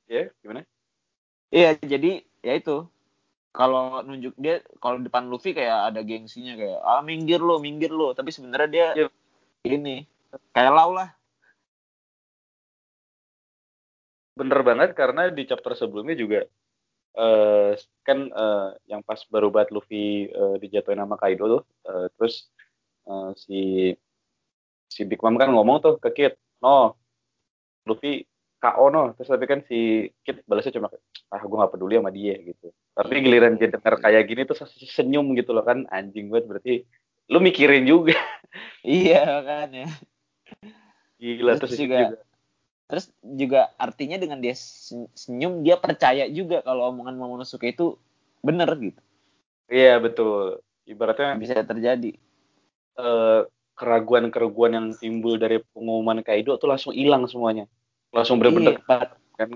[0.06, 0.62] ya gimana
[1.50, 2.86] Iya, jadi ya itu.
[3.50, 8.14] Kalau nunjuk dia kalau depan Luffy kayak ada gengsinya kayak ah minggir lo, minggir lo,
[8.14, 9.06] tapi sebenarnya dia Iya.
[9.66, 10.06] ini
[10.54, 11.10] kayak lau lah.
[14.38, 16.40] bener banget karena di chapter sebelumnya juga
[17.18, 22.48] eh kan eh, yang pas baru banget Luffy eh, dijatuhin sama Kaido tuh eh, terus
[23.04, 23.60] eh, si
[24.88, 26.96] si Big Mom kan ngomong tuh ke Kid no
[27.88, 28.24] Luffy
[28.60, 30.92] KO no terus tapi kan si Kid balasnya cuma
[31.32, 34.56] ah gue gak peduli sama dia gitu tapi giliran dia denger kayak gini tuh
[34.90, 36.74] senyum gitu loh kan anjing banget berarti
[37.30, 38.16] lu mikirin juga
[38.84, 39.88] Iya kan ya.
[41.16, 42.18] gila Terus terus juga- juga
[42.90, 47.94] Terus juga artinya dengan dia sen- senyum dia percaya juga kalau omongan Momonosuke itu
[48.42, 48.98] bener gitu.
[49.70, 52.18] iya betul ibaratnya Bisa terjadi.
[52.98, 53.40] eh,
[53.80, 57.64] keraguan-keraguan yang timbul dari pengumuman Kaido tuh langsung hilang semuanya.
[58.12, 59.08] Langsung bener-bener Iya,
[59.40, 59.50] kan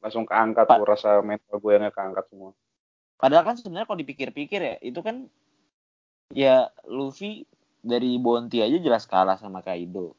[0.00, 2.56] langsung keangkat Pa- tuh rasa mental gue yang keangkat semua.
[3.20, 5.28] Padahal kan sebenarnya kalau dipikir-pikir ya, itu kan
[6.32, 7.44] ya Luffy
[7.84, 10.16] dari Bounty aja jelas kalah sama Kaido.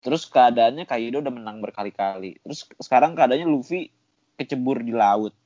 [0.00, 2.40] Terus keadaannya Kaido udah menang berkali-kali.
[2.40, 3.92] Terus sekarang keadaannya Luffy
[4.40, 5.36] kecebur di laut.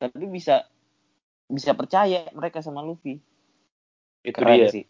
[0.00, 0.64] Tapi bisa
[1.44, 3.20] bisa percaya mereka sama Luffy.
[4.24, 4.72] Itu Keren dia.
[4.72, 4.84] sih.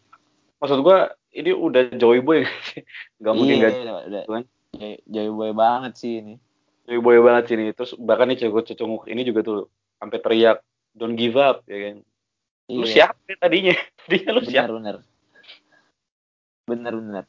[0.63, 0.97] Maksud gue
[1.35, 2.47] ini udah Joy Boy
[3.19, 4.23] nggak mungkin iya, gak udah.
[4.25, 4.43] Tuan.
[5.07, 6.35] Joy- boy banget sih ini.
[6.87, 7.65] Joy Boy banget sih ini.
[7.75, 9.59] Terus bahkan nih cewek cecunguk ini juga tuh
[9.99, 10.57] sampai teriak
[10.95, 11.95] don't give up ya kan.
[12.71, 13.75] Lu Iya, siapa nih tadinya?
[14.07, 14.67] Tadinya lu siapa?
[14.71, 14.95] benar benar.
[16.65, 17.25] Benar benar.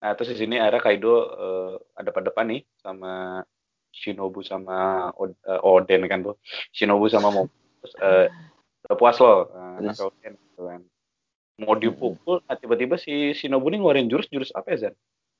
[0.00, 3.42] Nah terus di sini akhirnya Kaido eh, ada pada depan nih sama
[3.90, 6.36] Shinobu sama Od- eh, Oden kan tuh.
[6.74, 7.48] Shinobu sama Momo.
[7.82, 8.26] Terus eh,
[8.86, 9.48] udah puas loh.
[9.50, 9.96] Nah, Terus?
[9.98, 10.80] anaknya Oden gitu kan.
[11.60, 14.94] Mau dipukul, nah, tiba-tiba si Shinobu ini ngeluarin jurus-jurus apa ya Zan?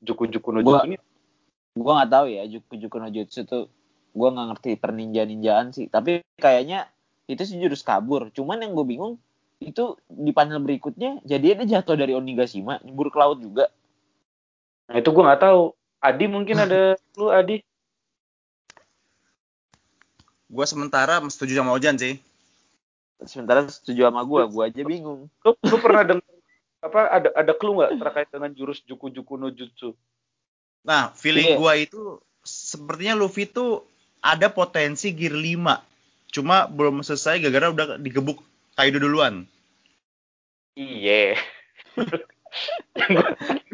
[0.05, 0.99] Juku-juku no Gua- jutsu ini.
[1.77, 3.71] gua nggak tahu ya Juku Juku no Jutsu tuh
[4.13, 6.91] gua nggak ngerti perninja ninjaan sih tapi kayaknya
[7.31, 9.15] itu sih jurus kabur cuman yang gue bingung
[9.63, 13.71] itu di panel berikutnya jadi dia jatuh dari Onigashima nyebur ke laut juga
[14.91, 15.71] Nah itu gue nggak tahu.
[16.03, 17.63] Adi mungkin ada lu Adi.
[20.51, 22.19] Gua sementara setuju sama Ojan sih.
[23.29, 26.25] Sementara setuju sama gua gua aja bingung Lu, lu pernah dengar
[26.81, 29.93] apa ada ada clue nggak terkait dengan jurus juku-juku no jutsu?
[30.81, 31.59] Nah, feeling Iya.
[31.61, 33.85] gua itu sepertinya Luffy tuh
[34.25, 35.77] ada potensi gear 5.
[36.33, 38.41] Cuma belum selesai gara-gara udah digebuk
[38.81, 39.45] Kaido duluan.
[40.73, 41.37] Iya.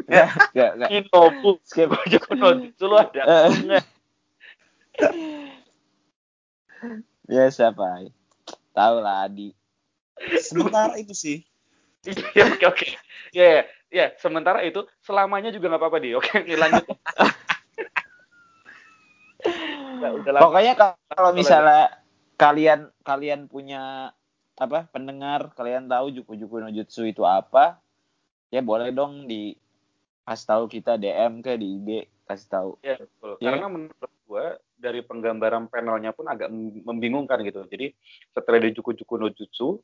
[0.07, 0.89] Nggak, nggak.
[0.91, 1.89] Shinobu, Skip.
[2.11, 3.47] juku no jutsu lu ada Eh.
[3.63, 3.83] enggak?
[8.77, 9.49] Ya tahu lah Adi
[10.37, 11.45] Sementara itu sih.
[12.07, 12.87] Iya, oke oke.
[13.35, 13.61] Ya, ya,
[13.91, 14.05] ya.
[14.17, 16.15] Sementara itu selamanya juga nggak apa-apa di.
[16.17, 16.85] Oke, oke, lanjut.
[20.17, 20.43] udah lama.
[20.49, 21.91] Pokoknya ka- kalau misalnya
[22.37, 24.13] kalian kalian punya
[24.57, 27.77] apa pendengar kalian tahu Juku Juku no Jutsu itu apa
[28.49, 29.53] ya boleh dong di
[30.25, 31.89] kasih tahu kita DM ke di IG
[32.25, 33.37] kasih tahu Ya, betul.
[33.37, 33.53] Iya.
[33.53, 37.65] Karena menurut gua dari penggambaran panelnya pun agak mem- membingungkan gitu.
[37.65, 37.91] Jadi
[38.31, 39.81] setelah dia juku-juku no jutsu,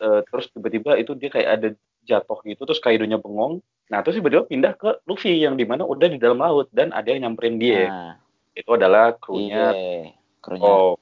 [0.00, 1.68] eh, terus tiba-tiba itu dia kayak ada
[2.08, 3.60] jatuh gitu, terus Kaidonya bengong.
[3.92, 7.08] Nah, terus tiba-tiba pindah ke Luffy yang di mana udah di dalam laut dan ada
[7.12, 7.88] yang nyamperin dia.
[7.88, 8.12] nah
[8.56, 9.70] Itu adalah krunya.
[9.76, 10.96] iya krunya Oh,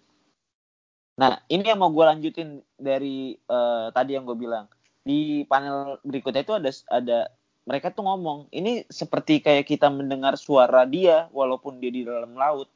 [1.17, 4.69] nah ini yang mau gue lanjutin dari eh, tadi yang gue bilang
[5.01, 7.19] di panel berikutnya itu ada ada
[7.65, 12.69] mereka tuh ngomong ini seperti kayak kita mendengar suara dia walaupun dia di dalam laut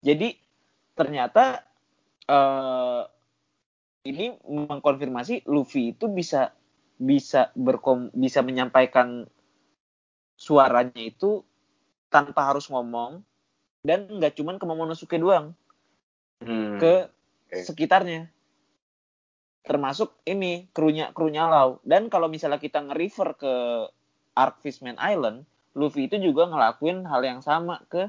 [0.00, 0.36] jadi
[0.96, 1.64] ternyata
[2.28, 3.02] eh
[4.00, 6.56] ini mengkonfirmasi Luffy itu bisa
[7.00, 9.28] bisa berkom bisa menyampaikan
[10.40, 11.44] suaranya itu
[12.08, 13.20] tanpa harus ngomong
[13.84, 15.52] dan nggak cuman ke Momonosuke doang
[16.44, 16.80] hmm.
[16.80, 16.94] ke
[17.48, 17.64] Oke.
[17.64, 18.28] sekitarnya
[19.64, 23.52] termasuk ini krunya krunya Lau dan kalau misalnya kita nge-refer ke
[24.32, 25.44] Arc Fishman Island
[25.76, 28.08] Luffy itu juga ngelakuin hal yang sama ke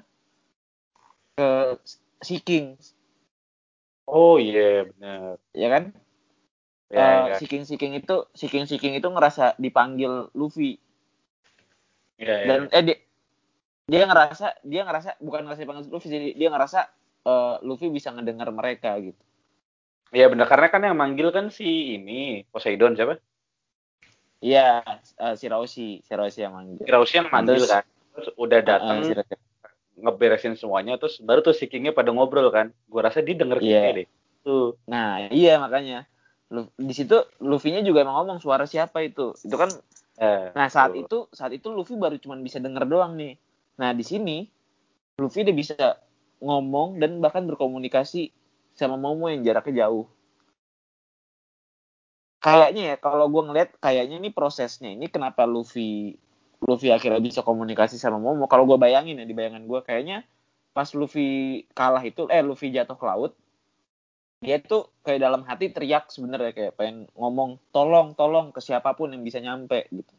[1.42, 1.50] ke
[2.22, 2.78] Sea King
[4.06, 5.42] Oh iya, benar.
[5.52, 5.84] ya kan
[6.92, 7.36] Ya, eh, ya.
[7.40, 10.76] si King si King itu si King si King itu ngerasa dipanggil Luffy
[12.16, 12.46] Ya, ya.
[12.46, 12.98] dan eh dia,
[13.88, 16.80] dia ngerasa dia ngerasa bukan ngerasa dipanggil Luffy sih dia ngerasa
[17.24, 19.18] eh, Luffy bisa ngedengar mereka gitu
[20.12, 23.16] Iya benar karena kan yang manggil kan si ini Poseidon siapa?
[24.44, 24.84] iya
[25.16, 27.86] eh, si Roshi si Roshi yang manggil Kirausi yang manggil Terus- kan.
[28.12, 29.36] Terus udah datang si Roshi.
[30.02, 32.74] Ngeberesin semuanya terus baru tuh si Kingnya pada ngobrol kan.
[32.90, 33.62] Gua rasa dia denger.
[33.62, 34.08] Kingnya deh.
[34.42, 34.74] Tuh.
[34.90, 36.10] nah iya makanya
[36.50, 39.70] Lu- di situ Luffy-nya juga emang ngomong suara siapa itu itu kan
[40.18, 41.02] Eh, Nah saat tuh.
[41.02, 43.38] itu saat itu Luffy baru cuma bisa denger doang nih.
[43.82, 44.46] Nah di sini
[45.18, 45.78] Luffy udah bisa
[46.42, 48.30] ngomong dan bahkan berkomunikasi
[48.74, 50.06] sama Momo yang jaraknya jauh.
[52.42, 56.18] Kayaknya ya kalau gue ngeliat kayaknya ini prosesnya ini kenapa Luffy
[56.62, 58.46] Luffy akhirnya bisa komunikasi sama Momo.
[58.46, 60.22] Kalau gue bayangin ya di bayangan gue kayaknya
[60.72, 63.34] pas Luffy kalah itu eh Luffy jatuh ke laut
[64.42, 69.14] dia tuh kayak dalam hati teriak sebenarnya kayak pengen ngomong tolong tolong ke siapa pun
[69.14, 70.14] yang bisa nyampe gitu.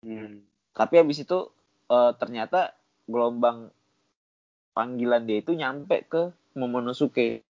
[0.00, 0.44] Hmm.
[0.76, 1.48] tapi habis itu
[1.88, 2.76] eh, ternyata
[3.08, 3.72] gelombang
[4.76, 6.22] panggilan dia itu nyampe ke
[6.56, 7.44] Momonosuke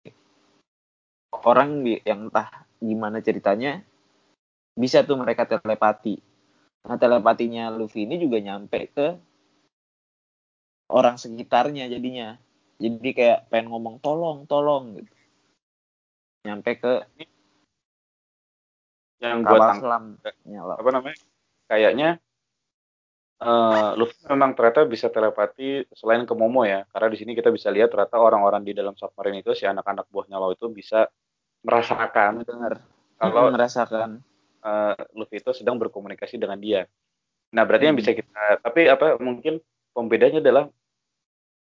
[1.31, 3.83] orang yang entah gimana ceritanya
[4.75, 6.30] bisa tuh mereka telepati
[6.81, 9.21] nah telepatinya Luffy ini juga nyampe ke
[10.91, 12.37] orang sekitarnya jadinya.
[12.81, 15.13] Jadi kayak pengen ngomong tolong tolong gitu.
[16.49, 16.93] Nyampe ke
[19.21, 20.05] Yang tangkap selam
[20.49, 20.81] nyala.
[20.81, 21.19] apa namanya?
[21.69, 22.11] Kayaknya
[23.41, 26.89] eh Luffy memang ternyata bisa telepati selain ke Momo ya.
[26.89, 30.41] Karena di sini kita bisa lihat ternyata orang-orang di dalam submarine itu si anak-anak buahnya
[30.41, 31.05] Law itu bisa
[31.61, 32.49] merasakan.
[32.49, 32.81] Dengar
[33.21, 34.25] kalau merasakan
[34.61, 36.85] eh, Luffy itu sedang berkomunikasi dengan dia.
[37.51, 38.03] Nah, berarti yang Hmm.
[38.05, 39.59] bisa kita tapi apa mungkin
[39.91, 40.71] pembedanya adalah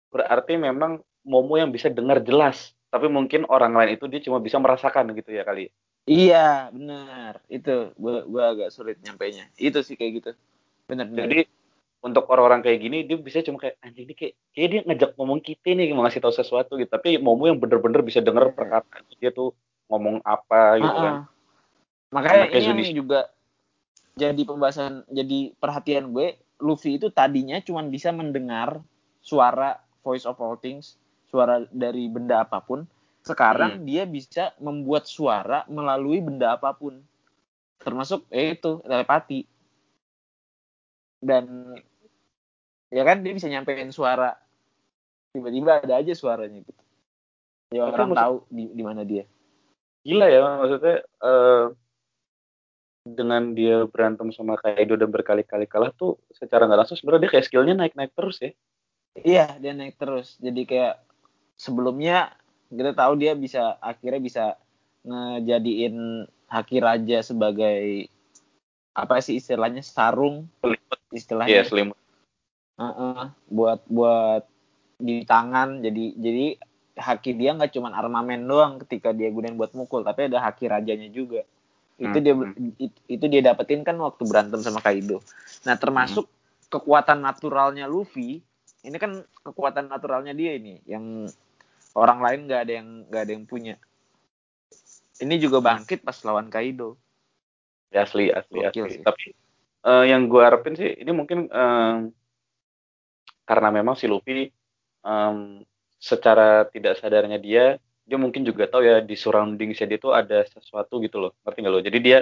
[0.10, 4.56] berarti memang Momo yang bisa dengar jelas, tapi mungkin orang lain itu dia cuma bisa
[4.58, 5.70] merasakan gitu ya kali.
[6.08, 7.44] Iya, benar.
[7.46, 9.46] Itu gua gua agak sulit nyampainya.
[9.60, 10.32] Itu sih kayak gitu.
[10.90, 11.06] Benar.
[11.12, 11.46] Jadi
[12.00, 15.40] untuk orang-orang kayak gini dia bisa cuma kayak anjing ini kayak, kayak dia ngajak ngomong
[15.44, 16.90] kita nih mau ngasih tahu sesuatu gitu.
[16.90, 18.56] Tapi Momo yang bener-bener bisa dengar Iya.
[18.56, 19.54] perkataan dia tuh
[19.92, 21.14] ngomong apa gitu Ah, kan.
[22.10, 23.30] Makanya ini yang juga
[24.18, 26.36] jadi pembahasan, jadi perhatian gue.
[26.60, 28.84] Luffy itu tadinya cuma bisa mendengar
[29.24, 31.00] suara voice of all things,
[31.32, 32.84] suara dari benda apa pun.
[33.24, 37.00] Sekarang dia bisa membuat suara melalui benda apa pun,
[37.80, 39.48] termasuk eh, itu telepati.
[41.24, 41.76] Dan
[42.92, 44.36] ya kan dia bisa nyampein suara
[45.32, 46.84] tiba-tiba ada aja suaranya gitu.
[47.72, 49.24] Ya orang maksud- tahu di di mana dia.
[50.04, 51.64] Gila ya maksudnya eh,
[53.04, 57.46] dengan dia berantem sama Kaido dan berkali-kali kalah tuh secara nggak langsung sebenarnya dia kayak
[57.48, 58.52] skillnya naik-naik terus ya.
[59.20, 60.38] Iya, dia naik terus.
[60.38, 61.02] Jadi kayak
[61.60, 62.36] sebelumnya
[62.70, 64.44] kita tahu dia bisa akhirnya bisa
[65.04, 68.10] ngejadiin Haki Raja sebagai
[68.94, 71.00] apa sih istilahnya sarung Selimut.
[71.14, 71.98] istilahnya Iya selimut.
[72.80, 74.44] Heeh, buat buat
[75.00, 76.46] di tangan jadi jadi
[77.00, 81.08] haki dia nggak cuman armamen doang ketika dia gunain buat mukul tapi ada haki rajanya
[81.08, 81.48] juga
[82.00, 82.34] itu Hmm, dia
[82.80, 85.20] it- itu dia dapetin kan waktu berantem sama Kaido
[85.68, 86.38] nah termasuk Hmm.
[86.72, 88.40] kekuatan naturalnya Luffy
[88.88, 91.28] ini kan kekuatan naturalnya dia ini yang
[91.94, 93.76] orang lain nggak ada yang nggak ada yang punya
[95.20, 96.96] ini juga bangkit pas lawan Kaido
[97.90, 98.94] Ya, asli asli Gokil asli.
[98.96, 99.04] sih.
[99.04, 99.34] Tapi
[99.84, 101.98] eh, yang gue harapin sih ini mungkin eh,
[103.44, 104.54] karena memang si Luffy
[105.02, 105.66] em,
[105.98, 110.98] secara tidak sadarnya dia dia mungkin juga tahu ya di surroundingsnya dia tuh ada sesuatu
[111.06, 112.20] gitu loh ngerti nggak lo jadi dia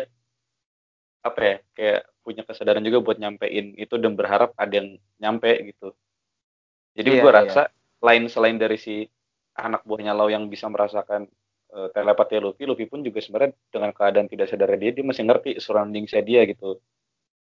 [1.24, 5.96] apa ya kayak punya kesadaran juga buat nyampein itu dan berharap ada yang nyampe gitu
[6.92, 7.40] jadi Iya, gue iya.
[7.40, 7.62] rasa
[8.04, 9.08] lain selain dari si
[9.56, 11.26] anak buahnya Lau yang bisa merasakan
[11.72, 15.58] uh, telepati Luffy Luffy pun juga sebenarnya dengan keadaan tidak sadar dia dia masih ngerti
[15.64, 16.78] surroundingsnya dia gitu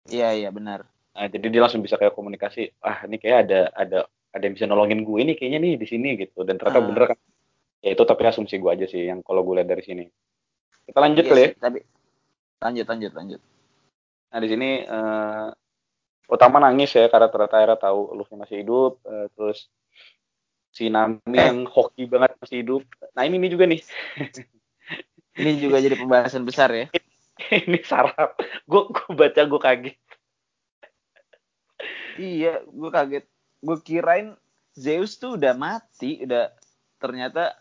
[0.07, 0.87] iya iya benar
[1.19, 3.99] Nah, jadi dia langsung bisa kayak komunikasi, ah ini kayak ada ada
[4.31, 6.47] ada yang bisa nolongin gue nih kayaknya nih di sini gitu.
[6.47, 6.85] Dan ternyata Ah.
[6.87, 7.17] bener kan.
[7.79, 10.05] Ya itu tapi asumsi gue aja sih yang kalau gue lihat dari sini.
[10.83, 11.49] Kita lanjut Iya kali ya.
[11.55, 11.79] tapi
[12.59, 13.41] lanjut lanjut lanjut
[14.29, 15.47] Nah di sini eh,
[16.27, 18.99] utama nangis ya karena ternyata Era tahu Luffy masih hidup.
[19.03, 19.71] eh, terus
[20.69, 21.49] si Nami Eh.
[21.49, 22.83] yang hoki banget masih hidup.
[23.15, 23.81] Nah ini nih juga nih.
[25.39, 26.85] ini juga jadi pembahasan besar ya
[27.63, 28.35] ini sarap.
[28.67, 29.97] Gue gue baca gue kaget.
[32.19, 33.25] Iya, gue kaget.
[33.63, 34.35] Gue kirain
[34.75, 36.51] Zeus tuh udah mati, udah
[36.99, 37.55] ternyata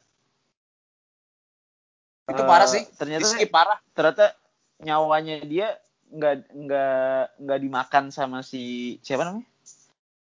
[2.28, 2.84] Itu eh, parah sih.
[2.94, 3.78] Ternyata Di skip parah.
[3.96, 4.36] ternyata
[4.78, 5.68] nyawanya dia
[6.08, 9.48] nggak nggak nggak dimakan sama si siapa namanya?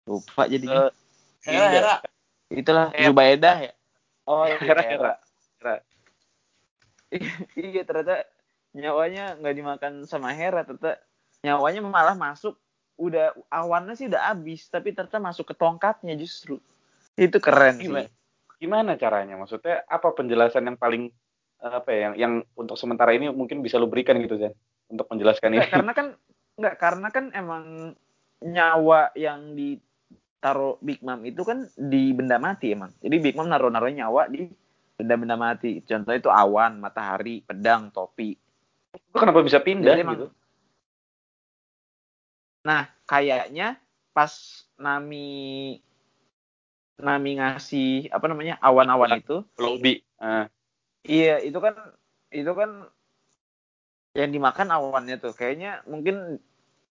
[0.10, 0.89] Lupa jadinya.
[1.45, 1.70] Eh, Hera.
[1.70, 1.95] Hera.
[2.52, 3.08] Itulah Hera.
[3.10, 3.74] Zubaedah ya.
[4.26, 4.91] Oh, iya, Hera, Hera.
[4.91, 5.14] Hera.
[5.62, 5.76] Hera.
[7.60, 8.24] iya ternyata
[8.72, 11.04] nyawanya nggak dimakan sama Hera tetap
[11.43, 12.56] nyawanya malah masuk
[12.95, 16.62] udah awannya sih udah habis tapi ternyata masuk ke tongkatnya justru
[17.20, 18.08] itu keren Gimana?
[18.08, 18.22] sih
[18.62, 19.41] Gimana caranya?
[19.41, 21.21] Maksudnya apa penjelasan yang paling eh,
[21.62, 24.57] apa ya yang yang untuk sementara ini mungkin bisa lu berikan gitu Zen
[24.89, 25.62] untuk menjelaskan ini.
[25.62, 26.07] Nggak, karena kan
[26.57, 27.66] nggak karena kan emang
[28.41, 33.70] nyawa yang ditaruh Big Mom itu kan di benda mati emang jadi Big Mom naruh
[33.70, 34.49] naruh nyawa di
[34.97, 38.34] benda-benda mati contohnya itu awan matahari pedang topi
[39.14, 40.28] Lu kenapa bisa pindah Jadi emang- gitu?
[42.62, 43.80] Nah, kayaknya
[44.12, 44.30] pas
[44.78, 45.80] Nami
[47.01, 50.05] Nami ngasih apa namanya awan-awan itu, Lobby.
[50.22, 50.45] Ah,
[51.06, 51.76] iya itu kan
[52.32, 52.88] itu kan
[54.16, 55.32] yang dimakan awannya tuh.
[55.36, 56.39] Kayaknya mungkin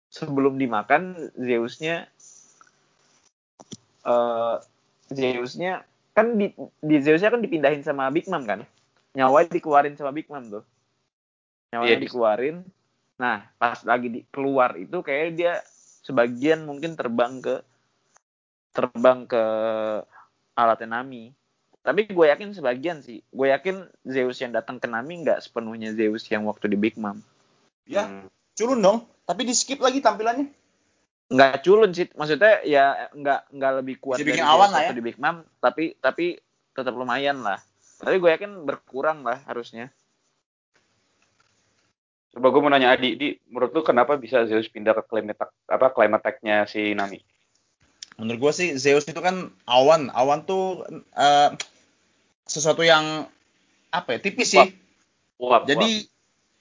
[0.08, 2.08] sebelum dimakan Zeusnya
[4.08, 4.56] eh
[5.12, 5.84] Zeusnya
[6.16, 6.50] kan di,
[6.82, 8.66] di Zeusnya kan dipindahin sama Big Mom kan,
[9.14, 10.64] nyawanya dikeluarin sama Big Mom tuh,
[11.70, 12.56] nyawanya di- dikeluarin.
[13.18, 15.62] Nah, pas lagi di, keluar itu kayak dia
[16.02, 17.62] sebagian mungkin terbang ke
[18.74, 19.44] terbang ke
[20.58, 21.30] alatnya Nami.
[21.82, 23.22] Tapi gue yakin sebagian sih.
[23.32, 27.22] Gue yakin Zeus yang datang ke Nami nggak sepenuhnya Zeus yang waktu di Big Mom.
[27.88, 28.28] Ya, hmm.
[28.58, 28.98] culun dong.
[29.24, 30.50] Tapi di skip lagi tampilannya.
[31.32, 32.08] Nggak culun sih.
[32.12, 34.92] Maksudnya ya nggak nggak lebih kuat Bisa dari awan lah ya.
[34.92, 35.44] waktu di Big Mom.
[35.60, 36.36] Tapi tapi
[36.76, 37.60] tetap lumayan lah.
[37.98, 39.90] Tapi gue yakin berkurang lah harusnya.
[42.28, 45.86] Coba gue mau nanya Adi, Di, menurut lu kenapa bisa Zeus pindah ke climate apa
[45.90, 47.18] climate attack-nya si Nami?
[48.18, 50.10] Menurut gue sih Zeus itu kan awan.
[50.10, 50.82] Awan tuh
[51.14, 51.50] eh,
[52.44, 53.30] sesuatu yang
[53.94, 54.18] apa ya?
[54.18, 54.74] Tipis sih.
[55.38, 56.10] Uap, Jadi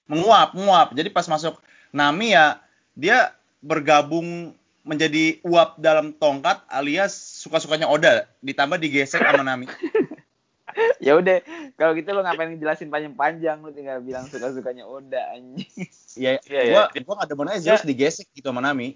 [0.05, 0.93] menguap, menguap.
[0.93, 1.57] Jadi pas masuk
[1.89, 2.61] Nami ya
[2.93, 4.53] dia bergabung
[4.87, 7.11] menjadi uap dalam tongkat alias
[7.43, 9.67] suka-sukanya Oda ditambah digesek sama Nami.
[11.05, 11.41] ya udah
[11.75, 15.67] kalau gitu lo ngapain ngejelasin panjang-panjang lo tinggal bilang suka-sukanya Oda anjing.
[16.15, 17.01] Iya, Iya, gua iya.
[17.03, 18.95] gua nggak demen aja Zeus digesek gitu sama Nami.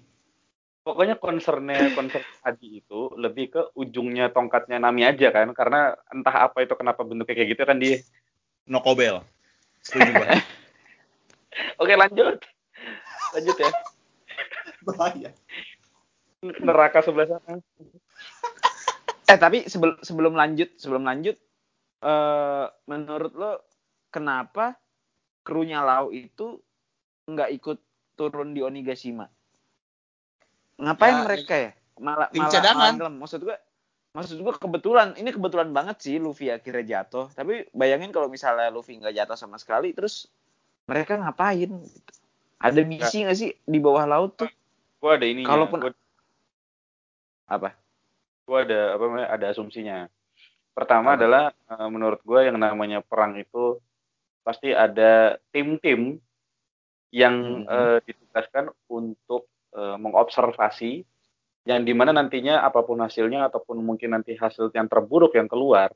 [0.82, 6.66] Pokoknya concernnya concern Adi itu lebih ke ujungnya tongkatnya Nami aja kan, karena entah apa
[6.66, 8.02] itu kenapa bentuknya kayak gitu kan dia.
[8.66, 9.22] No Kobel.
[9.86, 10.26] Setuju gua.
[11.82, 12.42] Oke lanjut,
[13.36, 13.70] lanjut ya.
[14.82, 15.30] Bahaya.
[16.42, 17.62] Neraka sebelah sana.
[19.30, 21.38] Eh tapi sebelum sebelum lanjut sebelum lanjut
[22.02, 23.52] eh menurut lo
[24.10, 24.74] kenapa
[25.46, 26.58] krunya Lau itu
[27.30, 27.78] nggak ikut
[28.18, 29.30] turun di Onigashima?
[30.82, 31.70] Ngapain Ya, mereka ya?
[31.96, 32.92] Malah tim malah, cadangan.
[32.98, 33.12] malah.
[33.14, 33.56] Maksud gua
[34.12, 37.30] maksud gua kebetulan ini kebetulan banget sih Luffy akhirnya jatuh.
[37.30, 40.26] Tapi bayangin kalau misalnya Luffy nggak jatuh sama sekali terus
[40.84, 41.70] mereka ngapain?
[41.70, 42.12] gitu.
[42.58, 44.50] Ada misi nggak sih di bawah laut tuh?
[44.98, 45.48] Gue ada ininya.
[45.48, 46.00] Kalaupun- Gua-
[47.46, 47.74] Apa?
[48.42, 49.98] gue ada apa namanya ada asumsinya.
[50.72, 51.18] Pertama Apa?
[51.18, 53.78] adalah eh, menurut gue yang namanya perang itu
[54.42, 56.18] pasti ada tim-tim
[57.10, 57.68] yang Mhm.
[57.68, 61.04] eh, ditugaskan untuk eh, mengobservasi
[61.62, 65.94] yang di mana nantinya apa pun hasilnya ataupun mungkin nanti hasil yang terburuk yang keluar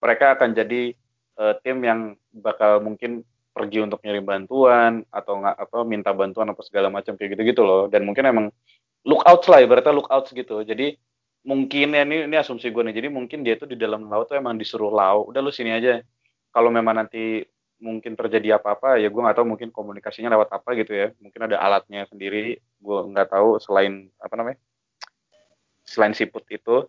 [0.00, 0.96] mereka akan jadi
[1.40, 6.62] eh, tim yang bakal mungkin pergi untuk nyari bantuan atau nggak apa minta bantuan apa
[6.64, 7.90] segala macam kayak gitu-gitu loh.
[7.90, 8.46] Dan mungkin emang
[9.04, 10.62] lookouts lah ibaratnya lookouts gitu.
[10.62, 10.96] Jadi
[11.44, 14.36] mungkin ya ini ini asumsi gue nih jadi mungkin dia tuh di dalam laut tuh
[14.36, 16.00] emang disuruh laut udah lu sini aja.
[16.50, 17.44] Kalau memang nanti
[17.80, 21.08] mungkin terjadi apa-apa ya gue nggak tahu mungkin komunikasinya lewat apa gitu ya.
[21.18, 24.58] Mungkin ada alatnya sendiri gue nggak tahu selain apa namanya
[25.82, 26.86] selain siput itu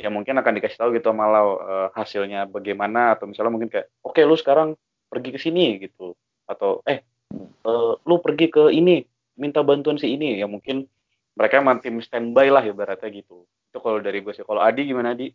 [0.00, 3.92] ya mungkin akan dikasih tahu gitu sama Lau eh, hasilnya bagaimana atau misalnya mungkin kayak
[4.00, 4.72] oke lu sekarang
[5.12, 6.16] pergi ke sini gitu.
[6.48, 7.04] Atau eh
[7.36, 9.04] eh, lu pergi ke ini
[9.36, 10.40] minta bantuan si ini.
[10.40, 10.88] Ya mungkin
[11.36, 13.44] mereka emang tim standby lah ibaratnya gitu.
[13.68, 14.46] Itu kalau dari gue sih.
[14.46, 15.28] Kalau Adi gimana Adi?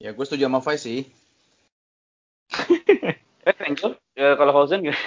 [0.00, 1.08] Ya gue setuju sama Faiz sih.
[3.46, 4.98] Eh Angel ya, kalau Hosen gimana?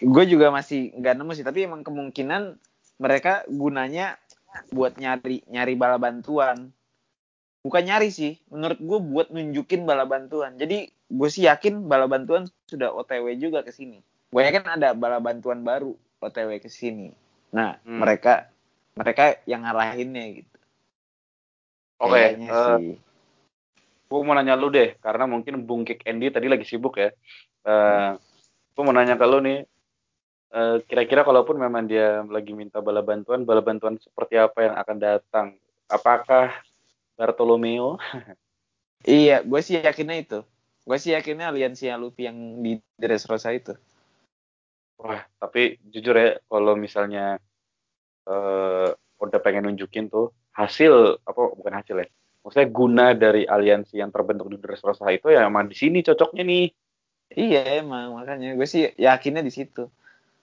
[0.00, 2.56] Gue juga masih nggak nemu sih tapi emang kemungkinan
[2.96, 4.16] mereka gunanya
[4.72, 6.72] buat nyari nyari bala bantuan.
[7.60, 10.56] Bukan nyari sih menurut gue buat nunjukin bala bantuan.
[10.56, 14.00] Jadi gue sih yakin bala bantuan sudah otw juga ke sini.
[14.32, 15.92] Gue yakin ada bala bantuan baru
[16.24, 17.12] otw ke sini.
[17.52, 18.00] Nah Hmm.
[18.00, 18.48] mereka
[18.96, 20.56] mereka yang ngarahinnya gitu.
[22.00, 23.09] Oke Kayaknya eh, sih
[24.10, 27.14] gue mau nanya lu deh karena mungkin Bung Kick Andy tadi lagi sibuk ya.
[27.62, 28.10] Eh
[28.74, 29.62] gue mau nanya ke lu nih.
[30.50, 34.96] Eh, kira-kira kalaupun memang dia lagi minta bala bantuan bala bantuan seperti apa yang akan
[34.98, 35.46] datang?
[35.86, 36.50] Apakah
[37.14, 37.96] Bartolomeo?
[39.00, 40.38] Iya gue sih yakinnya itu.
[40.84, 43.72] Gue sih yakinnya aliansi Luffy yang di Dressrosa itu.
[45.00, 47.40] Wah, tapi jujur ya, kalau misalnya
[48.28, 52.08] eh udah pengen nunjukin tuh hasil apa bukan hasil ya,
[52.40, 56.66] maksudnya guna dari aliansi yang terbentuk di Dressrosa itu ya emang di sini cocoknya nih.
[57.30, 59.86] Iya emang makanya gue sih yakinnya di situ.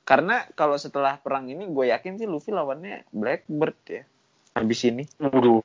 [0.08, 4.04] Karena kalau setelah perang ini gue yakin sih Luffy lawannya Blackbird ya.
[4.56, 5.04] Habis ini.
[5.20, 5.60] Waduh.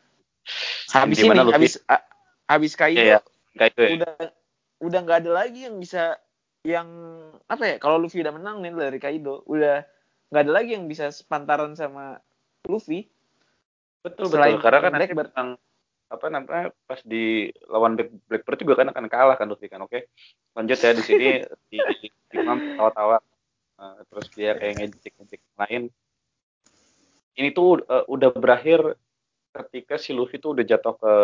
[0.91, 1.55] Habis Di ini Luffy?
[1.55, 2.07] habis a-
[2.51, 3.22] habis Kaido Iya,
[3.55, 3.68] ya.
[3.70, 3.89] Ya.
[3.95, 4.12] udah
[4.83, 6.18] udah nggak ada lagi yang bisa
[6.66, 6.89] yang
[7.47, 9.87] apa ya kalau Luffy udah menang nih dari Kaido udah
[10.35, 12.18] nggak ada lagi yang bisa sepantaran sama
[12.66, 13.07] Luffy
[14.03, 14.62] Betul Selain betul.
[14.66, 15.30] Karena kan nanti Blackbird.
[15.30, 15.49] memang
[16.13, 19.81] apa namanya pas di lawan Black- Blackbird juga kan akan kalah kan Luffy kan.
[19.81, 20.13] Oke.
[20.53, 21.29] Lanjut ya di sini
[21.67, 21.79] di
[22.33, 23.19] Imam tawa-tawa
[23.73, 25.83] Eh, terus dia kayak ngejek-ngejek yang lain.
[27.35, 28.95] Ini tuh eh, udah berakhir
[29.51, 31.15] ketika si Luffy tuh udah jatuh ke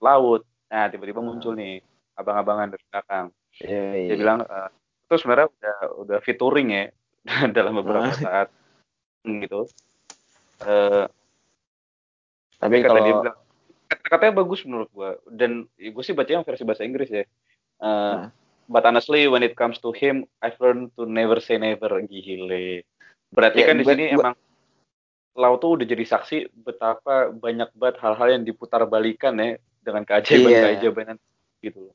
[0.00, 0.42] laut.
[0.66, 1.78] Nah, tiba-tiba muncul nih
[2.16, 3.26] abang-abangan dari belakang.
[3.62, 4.68] Iya, Dia bilang eh,
[5.06, 6.84] itu sebenarnya udah udah featuring ya
[7.56, 8.16] dalam beberapa Ah.
[8.16, 8.48] saat
[9.22, 9.70] gitu.
[10.66, 11.04] Eh,
[12.58, 13.38] tapi kata dia kalau bilang
[13.90, 17.22] kata-katanya bagus menurut gua dan gue sih bacanya versi bahasa Inggris ya.
[17.22, 17.26] Eh,
[17.80, 18.30] Nah.
[18.70, 22.86] But honestly when it comes to him I've learned to never say never gile.
[23.28, 24.38] Berarti Ya, kan di sini emang
[25.30, 31.18] Lau tuh udah jadi saksi betapa banyak banget hal-hal yang diputar balikan ya dengan keajaiban-keajaiban
[31.58, 31.94] gitu loh.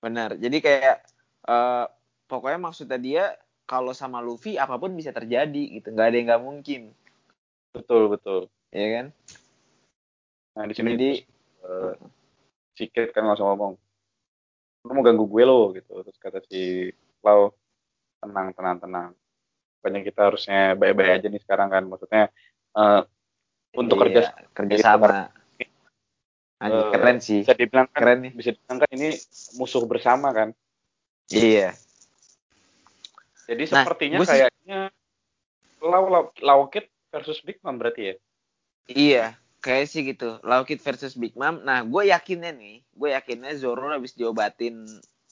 [0.00, 0.96] benar jadi kayak
[1.44, 1.84] eh,
[2.24, 3.24] pokoknya maksudnya dia
[3.64, 6.82] kalau sama Luffy apa pun bisa terjadi gitu nggak ada yang nggak mungkin
[7.72, 8.40] Betul betul.
[8.68, 9.06] ya kan
[10.54, 11.20] Nah di sini Jadi-
[11.64, 11.94] eh,
[12.74, 13.72] si Kate kan langsung ngomong,
[14.84, 16.04] lu mau ganggu gue lo gitu.
[16.04, 16.92] Terus kata si
[17.24, 17.52] Lau,
[18.20, 19.08] tenang tenang tenang.
[19.80, 21.82] Pokoknya kita harusnya baik-baik aja nih sekarang kan.
[21.88, 22.28] Maksudnya
[22.76, 23.00] eh,
[23.74, 25.32] untuk kerja Iya, kerjasama
[26.62, 29.08] Anjing, Eh, keren sih bisa dibilang kan keren nih bisa dibilang kan ini
[29.58, 30.48] musuh bersama kan.
[31.28, 31.74] iya
[33.44, 34.80] Jadi Nah, sepertinya sih- kayaknya
[35.84, 38.14] Lau Lau Lau Kid versus Big Mom berarti ya.
[38.88, 39.24] Iya,
[39.64, 40.36] kayak sih gitu.
[40.44, 41.64] Laukit versus Big Mom.
[41.64, 44.84] Nah, gue yakinnya nih, gue yakinnya Zoro habis diobatin,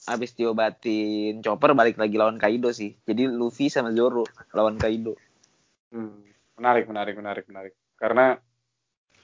[0.09, 2.97] habis diobatin Chopper balik lagi lawan Kaido sih.
[3.05, 5.13] Jadi Luffy sama Zoro lawan Kaido.
[5.93, 6.25] Hmm,
[6.57, 7.73] menarik, menarik, menarik, menarik.
[7.93, 8.33] Karena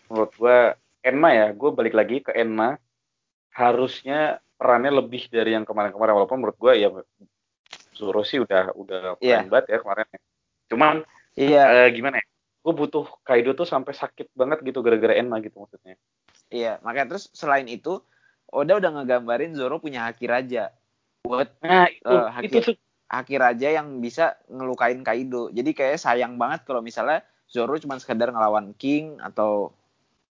[0.05, 2.77] menurut gua Enma ya, gue balik lagi ke Enma
[3.55, 6.93] harusnya perannya lebih dari yang kemarin-kemarin walaupun menurut gua ya
[7.97, 9.43] Zoro sih udah udah Iya.
[9.43, 10.05] keren banget ya kemarin.
[10.69, 10.95] Cuman
[11.39, 12.25] Iya, eh, gimana ya?
[12.59, 15.95] Gue butuh Kaido tuh sampai sakit banget gitu gara-gara Enma gitu maksudnya.
[16.51, 16.77] iya.
[16.83, 18.03] Makanya terus selain itu,
[18.49, 20.73] Oda udah ngegambarin Zoro punya haki raja.
[21.23, 22.75] Buat Nah, itu Eh, Haki- itu tuh
[23.09, 25.47] haki raja yang bisa ngelukain Kaido.
[25.49, 29.73] Jadi kayak sayang banget kalau misalnya Zoro cuma sekedar ngelawan King atau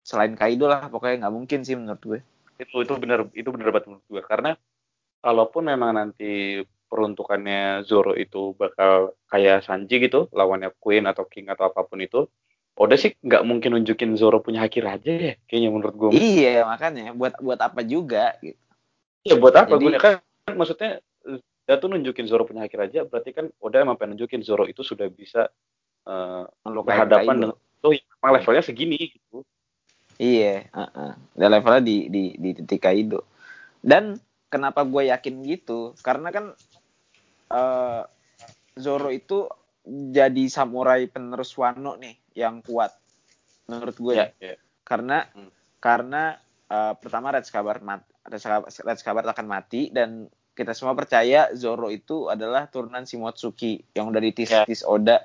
[0.02, 0.88] selain Kaido lah.
[0.88, 2.20] Pokoknya nggak mungkin sih menurut gue.
[2.62, 4.50] itu itu benar itu benar banget menurut gue karena
[5.18, 6.62] kalaupun memang nanti
[6.92, 12.28] peruntukannya Zoro itu bakal kayak Sanji gitu lawannya Queen atau King atau apa pun itu
[12.76, 17.16] Oda sih nggak mungkin nunjukin Zoro punya haki raja ya kayaknya menurut gue Iya, makanya
[17.16, 18.60] buat buat apa juga gitu.
[19.24, 20.14] ya buat apa Jadi- gue kan
[20.52, 21.00] maksudnya
[21.64, 24.84] dia tuh nunjukin Zoro punya haki raja berarti kan Oda emang pengen nunjukin Zoro itu
[24.84, 25.48] sudah bisa
[26.66, 29.40] Ngelukain berhadapan dengan tuh emang levelnya segini gitu
[30.20, 31.12] Iya, heeh.
[31.34, 33.26] Dan levelnya di di di titik Kaido.
[33.82, 34.14] Dan
[34.46, 35.96] kenapa gue yakin gitu?
[35.98, 36.54] Karena kan
[37.52, 38.02] eh,
[38.74, 39.44] Zoro itu
[39.84, 42.94] jadi samurai penerus Wano nih yang kuat
[43.66, 44.14] menurut gue.
[44.16, 44.56] ya, ya.
[44.82, 45.50] Karena Hmm.
[45.78, 50.92] karena eh, pertama Red Scabbard mat Red Scabbard, Red Scabbard akan mati dan kita semua
[50.92, 54.64] percaya Zoro itu adalah turunan Shimotsuki yang dari tis Ya.
[54.64, 55.20] tis Oda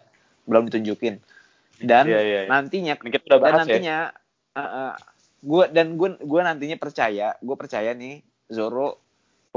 [0.47, 1.19] belum ditunjukin.
[1.77, 2.49] Dan Iya, iya, iya.
[2.49, 3.97] nantinya kita udah dan bahas ya nantinya
[5.37, 9.06] gue dan gue gue nantinya percaya gue percaya nih Zoro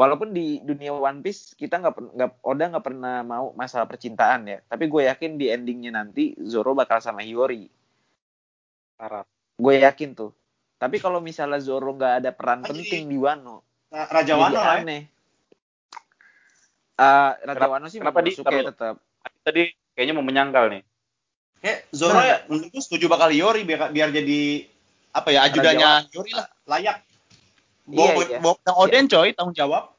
[0.01, 4.59] walaupun di dunia One Piece kita nggak nggak Oda nggak pernah mau masalah percintaan ya
[4.65, 7.69] tapi gue yakin di endingnya nanti Zoro bakal sama Hiyori
[8.95, 9.29] Parah.
[9.55, 10.33] gue yakin tuh
[10.75, 14.65] tapi kalau misalnya Zoro nggak ada peran Ah, penting di Wano Raja jadi Wano lah
[14.71, 14.81] ya.
[14.81, 15.03] aneh
[16.95, 17.05] Eh,
[17.39, 18.95] Raja Kenapa- Wano sih kenapa di- tetap
[19.41, 20.83] tadi kayaknya mau menyangkal nih
[21.59, 22.25] Kayak Zoro Nah.
[22.25, 24.65] ya, menurut gue setuju bakal Yori biar biar jadi
[25.11, 27.05] apa ya ajudannya Yori lah layak.
[27.91, 28.39] Bawa, Iya, iya.
[28.39, 29.95] bawa tanggung Oden coy, tanggung jawab.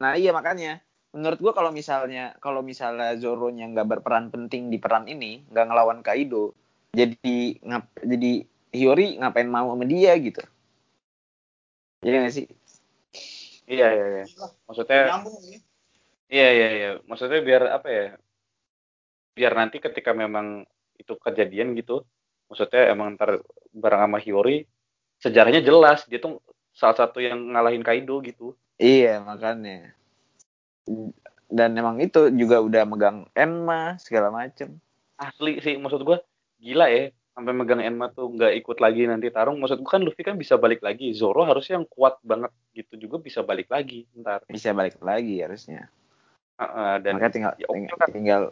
[0.00, 0.80] Nah iya makanya
[1.14, 6.02] menurut gua kalau misalnya kalau misalnya Zoro-nya nggak berperan penting di peran ini nggak ngelawan
[6.02, 6.50] Kaido
[6.90, 8.32] jadi ngap jadi
[8.74, 10.42] Hiyori ngapain mau sama dia gitu
[12.02, 12.50] Iya gak sih
[13.70, 14.24] iya iya iya
[14.66, 15.62] maksudnya Nyambung ini.
[16.34, 18.06] Iya iya iya, maksudnya biar apa ya?
[19.38, 20.66] Biar nanti ketika memang
[20.98, 22.02] itu kejadian gitu,
[22.48, 23.38] maksudnya emang ntar
[23.70, 24.66] bareng sama Hiyori,
[25.20, 26.42] sejarahnya jelas dia tuh
[26.74, 28.58] salah satu yang ngalahin Kaido gitu.
[28.76, 29.94] iya makanya
[31.48, 34.76] dan emang itu juga udah megang Enma segala macem
[35.14, 36.18] Asli sih, maksud gua
[36.58, 39.62] gila ya, sampai megang Enma tuh nggak ikut lagi nanti tarung.
[39.62, 43.22] Maksud gua kan Luffy kan bisa balik lagi, Zoro harusnya yang kuat banget gitu juga
[43.22, 44.42] bisa balik lagi ntar.
[44.50, 45.86] bisa balik lagi harusnya
[46.58, 48.08] Heeh, dan Makanya tinggal ya tinggal, lah.
[48.10, 48.42] tinggal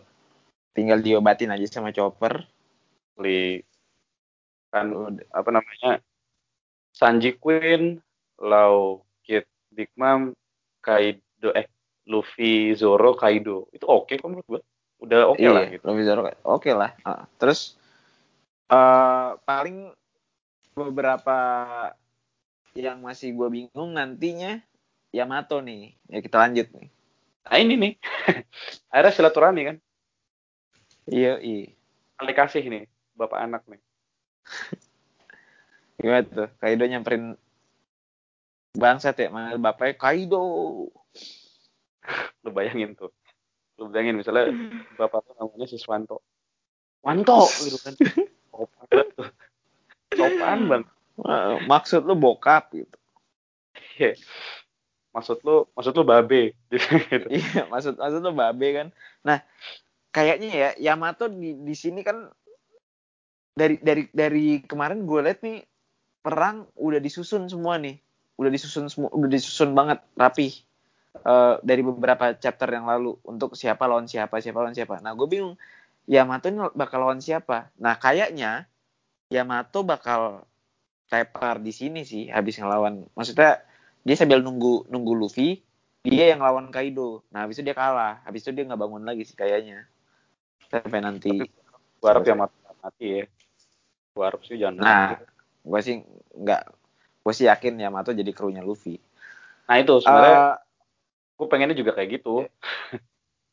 [0.75, 2.47] tinggal diobatin aja sama Chopper.
[3.18, 3.62] Li-
[4.73, 4.89] kan
[5.35, 6.01] apa namanya
[6.95, 8.01] Sanji Queen,
[8.43, 10.34] Lau Kid Big Mom,
[10.82, 11.70] Kaido eh
[12.11, 14.61] Luffy, Zoro, Kaido itu oke kok menurut gua
[15.03, 16.90] udah oke lah Iya, gitu Luffy Zoro oke lah.
[17.07, 17.78] Ah, terus
[18.66, 19.95] eh paling
[20.74, 21.38] beberapa
[22.72, 24.59] yang masih gue bingung nantinya
[25.12, 25.93] Yamato nih.
[26.09, 26.88] Ya kita lanjut nih.
[27.43, 27.93] nah ini nih
[28.95, 29.76] akhirnya silaturahmi kan
[31.11, 31.74] Iya, iya.
[32.14, 32.84] kali kasih nih
[33.18, 33.82] bapak anak nih
[35.99, 36.49] Gimana tuh?
[36.62, 37.34] Kaido nyamperin
[38.77, 40.45] bangsat ya, manggil bapaknya Kaido.
[42.43, 43.14] lu bayangin tuh
[43.79, 44.51] lu bayangin misalnya
[44.99, 46.18] bapak tuh namanya Siswanto
[47.03, 47.95] Wanto gitu kan
[48.51, 49.27] sopan tuh
[50.14, 50.89] sopan banget
[51.68, 52.97] Maksud lu bokap gitu.
[54.01, 54.16] Iya.
[55.12, 57.29] maksud lu maksud lu babe gitu, gitu.
[57.29, 58.89] Iya, maksud maksud lu babe kan.
[59.29, 59.45] Nah,
[60.09, 62.33] kayaknya ya Yamato di di sini kan
[63.53, 65.61] dari dari dari kemarin gue liat nih
[66.25, 68.01] perang udah disusun semua nih.
[68.43, 70.51] Udah disusun udah disusun banget rapi.
[71.12, 74.99] Eh, dari beberapa chapter yang lalu untuk siapa lawan siapa, siapa lawan siapa.
[74.99, 75.55] Nah, gue bingung
[76.11, 77.70] Yamato ini bakal lawan siapa.
[77.78, 78.66] Nah, kayaknya
[79.30, 80.43] Yamato bakal
[81.07, 83.07] tepar di sini sih habis ngelawan.
[83.14, 83.61] Maksudnya
[84.03, 85.62] dia sambil nunggu nunggu Luffy,
[86.03, 87.22] dia yang lawan Kaido.
[87.30, 88.24] Nah, habis itu dia kalah.
[88.26, 89.86] Habis itu dia nggak bangun lagi sih kayaknya.
[90.66, 91.45] Sampai nanti.
[92.03, 93.24] gua harap ya mati, ya
[94.11, 95.09] gua harap sih jangan Nah,
[95.62, 96.03] gue sih
[96.34, 96.82] nggak.
[97.23, 98.99] Gue sih yakin Yamato jadi krunya Luffy.
[99.62, 100.55] nah itu sebenarnya Eh,
[101.39, 102.45] gua pengennya juga kayak gitu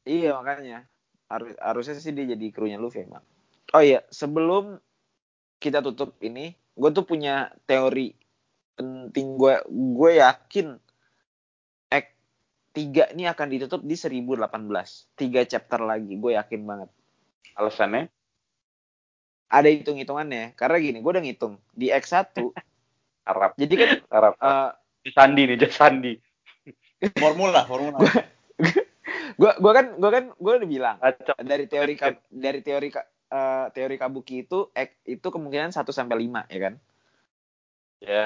[0.10, 0.90] iya makanya.
[1.30, 3.22] Harus harusnya sih dia jadi krunya Luffy emang.
[3.78, 4.82] Oh iya, sebelum
[5.62, 8.18] kita tutup ini, gue tuh punya teori
[8.74, 9.56] penting gue.
[9.70, 10.74] Gue yakin
[11.94, 12.12] Act
[12.74, 15.14] 3 ini akan ditutup di 1018.
[15.14, 16.90] Tiga chapter lagi, gue yakin banget.
[17.54, 18.08] alasannya
[19.50, 20.54] Ada hitung-hitungannya.
[20.58, 21.58] Karena gini, gue udah ngitung.
[21.74, 22.34] Di X1,
[23.30, 24.70] harap jadi kan harap eh,
[25.14, 26.14] Sandi nih Jas Sandi
[27.16, 27.96] Formula, formula.
[29.40, 31.40] gue gua kan gue kan gue udah bilang Acap.
[31.40, 36.28] dari teori ka- dari teori ka- eh, teori kabuki itu X itu kemungkinan 1 sampai
[36.28, 36.74] 5 ya kan.
[38.00, 38.26] ya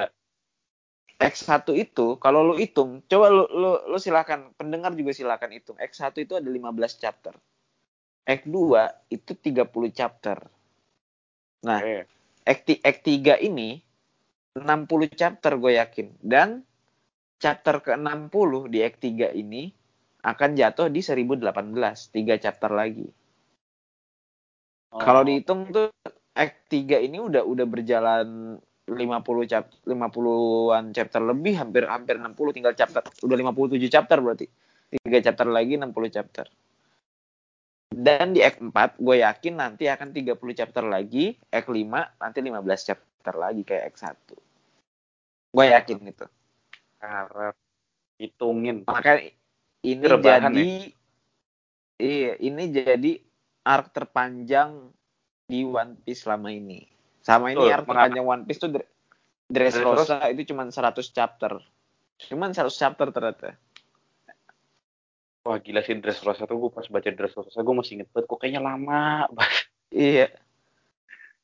[1.23, 5.79] X1 itu kalau lu hitung, coba lu lu lu silakan pendengar juga silakan hitung.
[5.79, 7.31] X1 itu ada 15 chapter.
[8.27, 8.59] X2
[9.07, 10.37] itu 30 chapter.
[11.63, 11.79] Nah,
[12.43, 13.79] X, X3 ini
[14.53, 16.61] 60 chapter gue yakin dan
[17.41, 19.73] chapter ke-60 di X3 ini
[20.21, 23.09] akan jatuh di 1018, 3 chapter lagi.
[24.93, 25.89] Oh, Kalau dihitung tuh
[26.37, 32.73] Act 3 ini udah udah berjalan 50 chap 50-an chapter lebih hampir hampir 60 tinggal
[32.77, 34.47] chapter udah 57 chapter berarti.
[34.93, 36.45] 3 chapter lagi 60 chapter.
[37.89, 42.85] Dan di Act 4 gue yakin nanti akan 30 chapter lagi, Act 5 nanti 15
[42.85, 44.03] chapter lagi kayak Act
[44.35, 45.55] 1.
[45.55, 46.27] Gue yakin itu.
[47.03, 47.55] harap
[48.15, 49.27] hitungin Makanya
[49.83, 50.71] ini Rebahan jadi
[51.99, 53.11] iya, ini jadi
[53.61, 54.87] arc terpanjang
[55.43, 56.87] di One Piece selama ini.
[57.19, 58.87] Sama ini arc terpanjang One Piece tuh Dre-
[59.45, 60.79] Dressrosa itu cuma 100
[61.11, 61.59] chapter.
[62.23, 63.55] Cuman 100 chapter ternyata.
[65.43, 68.63] wah gila sih Dressrosa tuh gue pas baca Dressrosa gue masih inget banget kok kayaknya
[68.63, 70.27] lama banget Iya.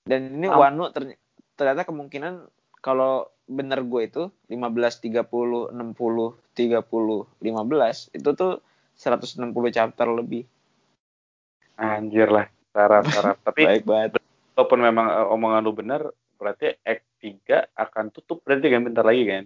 [0.07, 1.19] Dan ini Am- Wano terny-
[1.59, 2.47] ternyata kemungkinan
[2.79, 4.55] kalau bener gue itu 15
[5.03, 8.63] 30 60 30 15 itu tuh
[8.95, 10.47] 160 chapter lebih.
[11.75, 13.03] anjir lah harap
[13.47, 14.19] tapi Baik banget.
[14.53, 16.01] walaupun memang eh, omongan lu benar
[16.35, 19.43] berarti Act 3 akan tutup berarti kan bentar lagi kan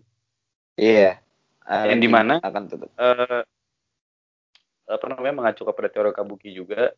[0.74, 1.22] Iya.
[1.64, 2.42] Yang di mana?
[2.42, 2.90] akan tutup.
[2.94, 3.42] eh
[4.84, 6.92] apa namanya mengacu kepada teori kabuki juga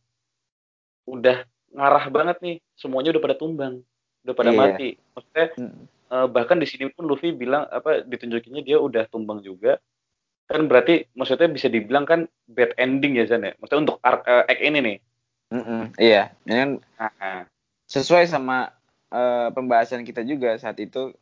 [1.06, 3.86] udah ngarah banget nih semuanya udah pada tumbang
[4.26, 4.58] udah pada Iya.
[4.58, 4.90] mati.
[5.14, 5.84] Maksudnya Mm.
[5.86, 9.78] eh, bahkan di sini pun Luffy bilang apa ditunjukinnya dia udah tumbang juga.
[10.46, 13.54] Kan berarti maksudnya bisa dibilang kan bad ending ya Zan ya?
[13.58, 14.98] Maksudnya untuk arc eh, act ini nih.
[15.46, 16.70] Mm-mm, iya, ini kan
[17.86, 18.74] sesuai sama
[19.14, 21.14] eh, pembahasan kita juga saat itu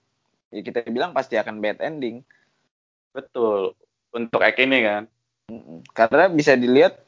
[0.48, 2.24] ya kita bilang pasti akan bad ending.
[3.12, 3.76] Betul.
[4.16, 5.04] Untuk act ini kan.
[5.52, 5.84] Mm-mm.
[5.92, 7.04] karena bisa dilihat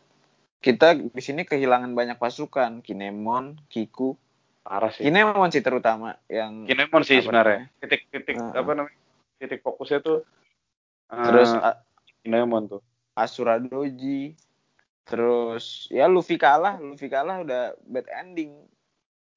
[0.60, 2.84] kita di sini kehilangan banyak pasukan.
[2.84, 4.20] Kinemon, Kiku,
[4.66, 5.06] parah sih.
[5.06, 7.70] Kinemon sih terutama yang Kinemon sih sebenarnya.
[7.78, 8.58] titik-titik Heeh.
[8.58, 8.98] apa namanya?
[9.38, 10.26] Titik fokusnya tuh
[11.14, 11.80] eh, terus A-
[12.26, 12.82] Kinemon tuh.
[13.16, 14.36] Asura Doji,
[15.08, 18.66] terus ya Luffy kalah, Luffy kalah udah bad ending.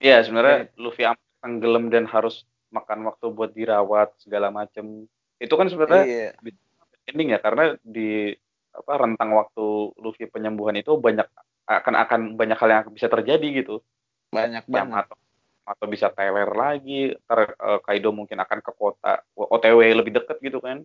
[0.03, 2.43] Iya sebenarnya Luffy am- tenggelam dan harus
[2.75, 5.07] makan waktu buat dirawat segala macem.
[5.39, 6.29] Itu kan sebenarnya Iya,
[7.07, 8.35] ending ya karena di
[8.75, 11.27] apa rentang waktu Luffy penyembuhan itu banyak
[11.69, 13.85] akan akan banyak hal yang bisa terjadi gitu
[14.29, 15.05] banyak banget.
[15.09, 15.17] atau
[15.69, 20.65] atau bisa teler lagi ntar eh, Kaido mungkin akan ke kota OTW lebih deket gitu
[20.65, 20.81] kan?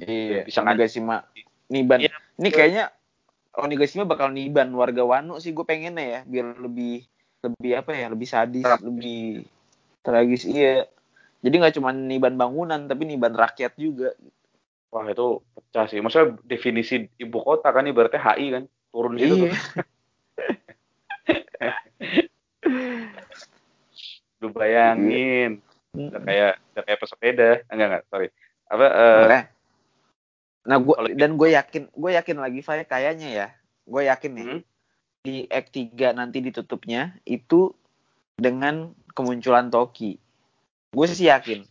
[0.00, 1.28] Iya bisa Onigashima.
[1.68, 2.00] Niban.
[2.04, 2.16] Iya.
[2.40, 2.84] ini kayaknya
[3.52, 7.04] Onigashima bakal Niban warga Wano sih gue pengennya ya biar lebih
[7.44, 8.84] lebih apa ya lebih sadis Tragis.
[8.84, 9.22] lebih
[10.00, 10.42] tragis.
[10.48, 10.88] Iya.
[11.42, 14.16] Jadi nggak cuma Niban bangunan tapi Niban rakyat juga.
[14.92, 16.00] Wah itu pecah sih.
[16.00, 19.48] Maksudnya definisi ibu kota kan ibaratnya HI kan turun situ.
[19.48, 19.52] Iya.
[19.52, 19.84] tuh
[24.42, 25.62] lu bayangin
[25.92, 28.28] udah kayak udah kayak pesepeda enggak enggak sorry
[28.72, 29.44] apa eh, Makanya.
[30.62, 33.46] Nah, gua kalau- dan gue yakin, gue yakin lagi Faya kayaknya ya,
[33.82, 34.60] gue yakin nih hmm,
[35.26, 37.74] di Act 3 nanti ditutupnya itu
[38.38, 40.18] dengan kemunculan Toki.
[40.94, 41.66] Gue sih yakin.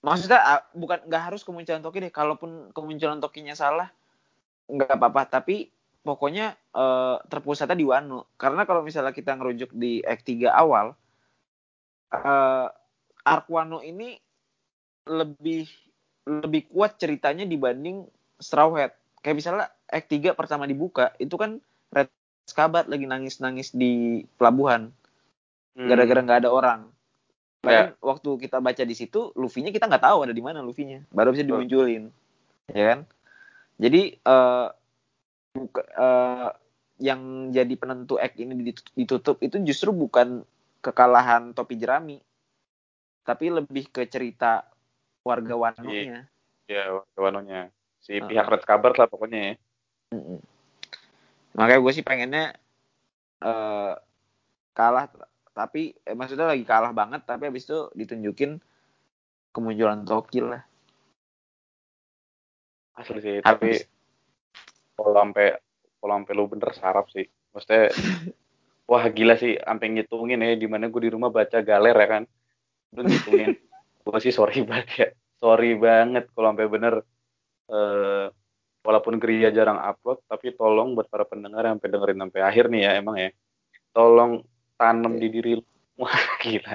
[0.00, 2.12] Maksudnya ah, bukan nggak harus kemunculan Toki deh.
[2.12, 3.92] Kalaupun kemunculan Tokinya salah,
[4.72, 5.28] nggak apa-apa.
[5.28, 5.68] Tapi
[6.08, 8.32] pokoknya eh, terpusatnya di Wano.
[8.40, 10.96] Karena kalau misalnya kita ngerujuk di Act 3 awal,
[12.16, 12.66] eh,
[13.28, 14.16] Arc Wano ini
[15.04, 15.68] lebih
[16.24, 18.08] lebih kuat ceritanya dibanding
[18.40, 18.96] Straw Hat.
[19.20, 21.60] Kayak misalnya Act 3 pertama dibuka, itu kan
[21.92, 22.08] Red
[22.48, 24.88] Skabat lagi nangis-nangis di pelabuhan
[25.76, 26.80] hmm, gara-gara nggak ada orang.
[27.60, 27.64] Ya.
[27.68, 31.04] Bahkan waktu kita baca di situ, Luffy-nya kita nggak tahu ada di mana Luffy-nya.
[31.12, 32.08] Baru bisa dimunculin.
[32.72, 33.00] Ya kan?
[33.76, 34.68] Jadi eh
[35.58, 36.48] buka, eh,
[36.98, 40.42] yang jadi penentu act ini ditut- ditutup itu justru bukan
[40.82, 42.18] kekalahan topi jerami,
[43.26, 44.66] tapi lebih ke cerita
[45.26, 46.26] warga Wano-nya.
[46.68, 47.60] ya warga Wanonya
[47.98, 48.28] si Ah.
[48.28, 49.54] pihak Red Kabar lah pokoknya ya.
[51.56, 52.54] Makanya gue sih pengennya
[53.42, 53.94] eh
[54.74, 55.10] kalah,
[55.56, 58.62] tapi eh, maksudnya lagi kalah banget, tapi habis itu ditunjukin
[59.50, 60.62] kemunculan Toki lah.
[62.98, 63.86] asli sih Habis.
[63.86, 63.97] tapi
[64.98, 65.54] kalau sampai
[66.02, 67.30] kalau sampai lu bener sarap sih.
[67.54, 67.94] Maksudnya
[68.90, 72.22] wah gila sih sampai ngitungin ya di mana gue di rumah baca galer ya kan.
[72.98, 73.54] Lu ngitungin.
[74.08, 76.94] Gue sih sorry banget ya sorry banget kalau sampai bener
[77.68, 78.26] eh
[78.82, 82.82] walaupun Gria jarang upload tapi tolong buat para pendengar yang sampai dengerin sampai akhir nih
[82.88, 83.30] ya emang ya.
[83.92, 84.42] Tolong
[84.80, 85.64] tanam di diri lu.
[86.00, 86.74] Wah gila.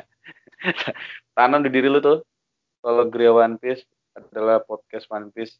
[1.34, 2.22] Tanam di diri lu tuh.
[2.84, 5.56] Kalau Gria One Piece adalah podcast One Piece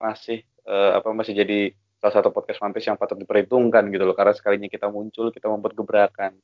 [0.00, 4.12] masih eh, apa masih jadi salah satu podcast One Piece yang patut diperhitungkan gitu loh
[4.12, 6.36] karena sekalinya kita muncul kita membuat gebrakan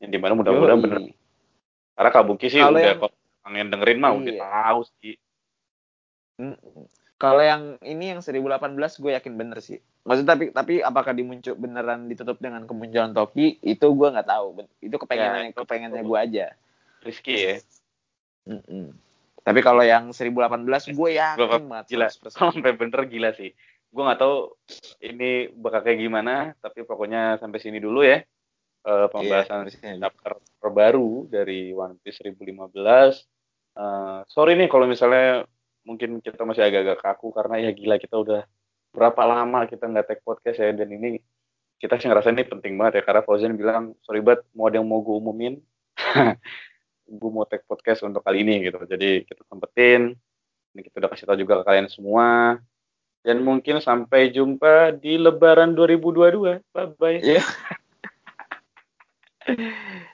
[0.00, 1.00] yang di mana mudah-mudahan bener
[1.92, 4.40] karena Kabuki sih Kalau udah yang- kok pengen dengerin mah udah Iya.
[4.40, 5.14] tahu sih.
[7.16, 9.78] Kalau yang ini yang 1018 gue yakin bener sih.
[10.02, 14.46] Maksudnya tapi tapi apakah dimuncul beneran ditutup dengan kemunculan Toki itu gue nggak tahu.
[14.80, 16.46] Itu kepengennya Ya, itu- kepengennya gue aja.
[17.02, 17.54] Rizky ya
[18.44, 18.94] Mm-mm.
[19.38, 22.30] Tapi kalau yang 1018 gue yakin banget gila 100%.
[22.62, 23.50] sampai bener gila sih
[23.92, 24.56] gue nggak tahu
[25.04, 28.24] ini bakal kayak gimana tapi pokoknya sampai sini dulu ya.
[28.82, 33.30] Eh, pembahasan Iya, chapter terbaru dari One Piece 1015
[33.72, 35.48] Eh, sorry nih kalau misalnya
[35.88, 38.42] mungkin kita masih agak-agak kaku karena ya gila kita udah
[38.92, 41.16] berapa lama kita nggak take podcast ya dan ini
[41.80, 44.86] kita sih ngerasa ini penting banget ya karena Fauzan bilang sorry banget mau ada yang
[44.86, 45.56] mau gue umumin
[47.20, 48.76] gue mau take podcast untuk kali ini gitu.
[48.84, 50.12] Jadi kita sempetin
[50.76, 52.60] ini kita udah kasih tahu juga ke kalian semua
[53.22, 57.42] dan mungkin sampai jumpa di Lebaran 2022 bye bye Iya.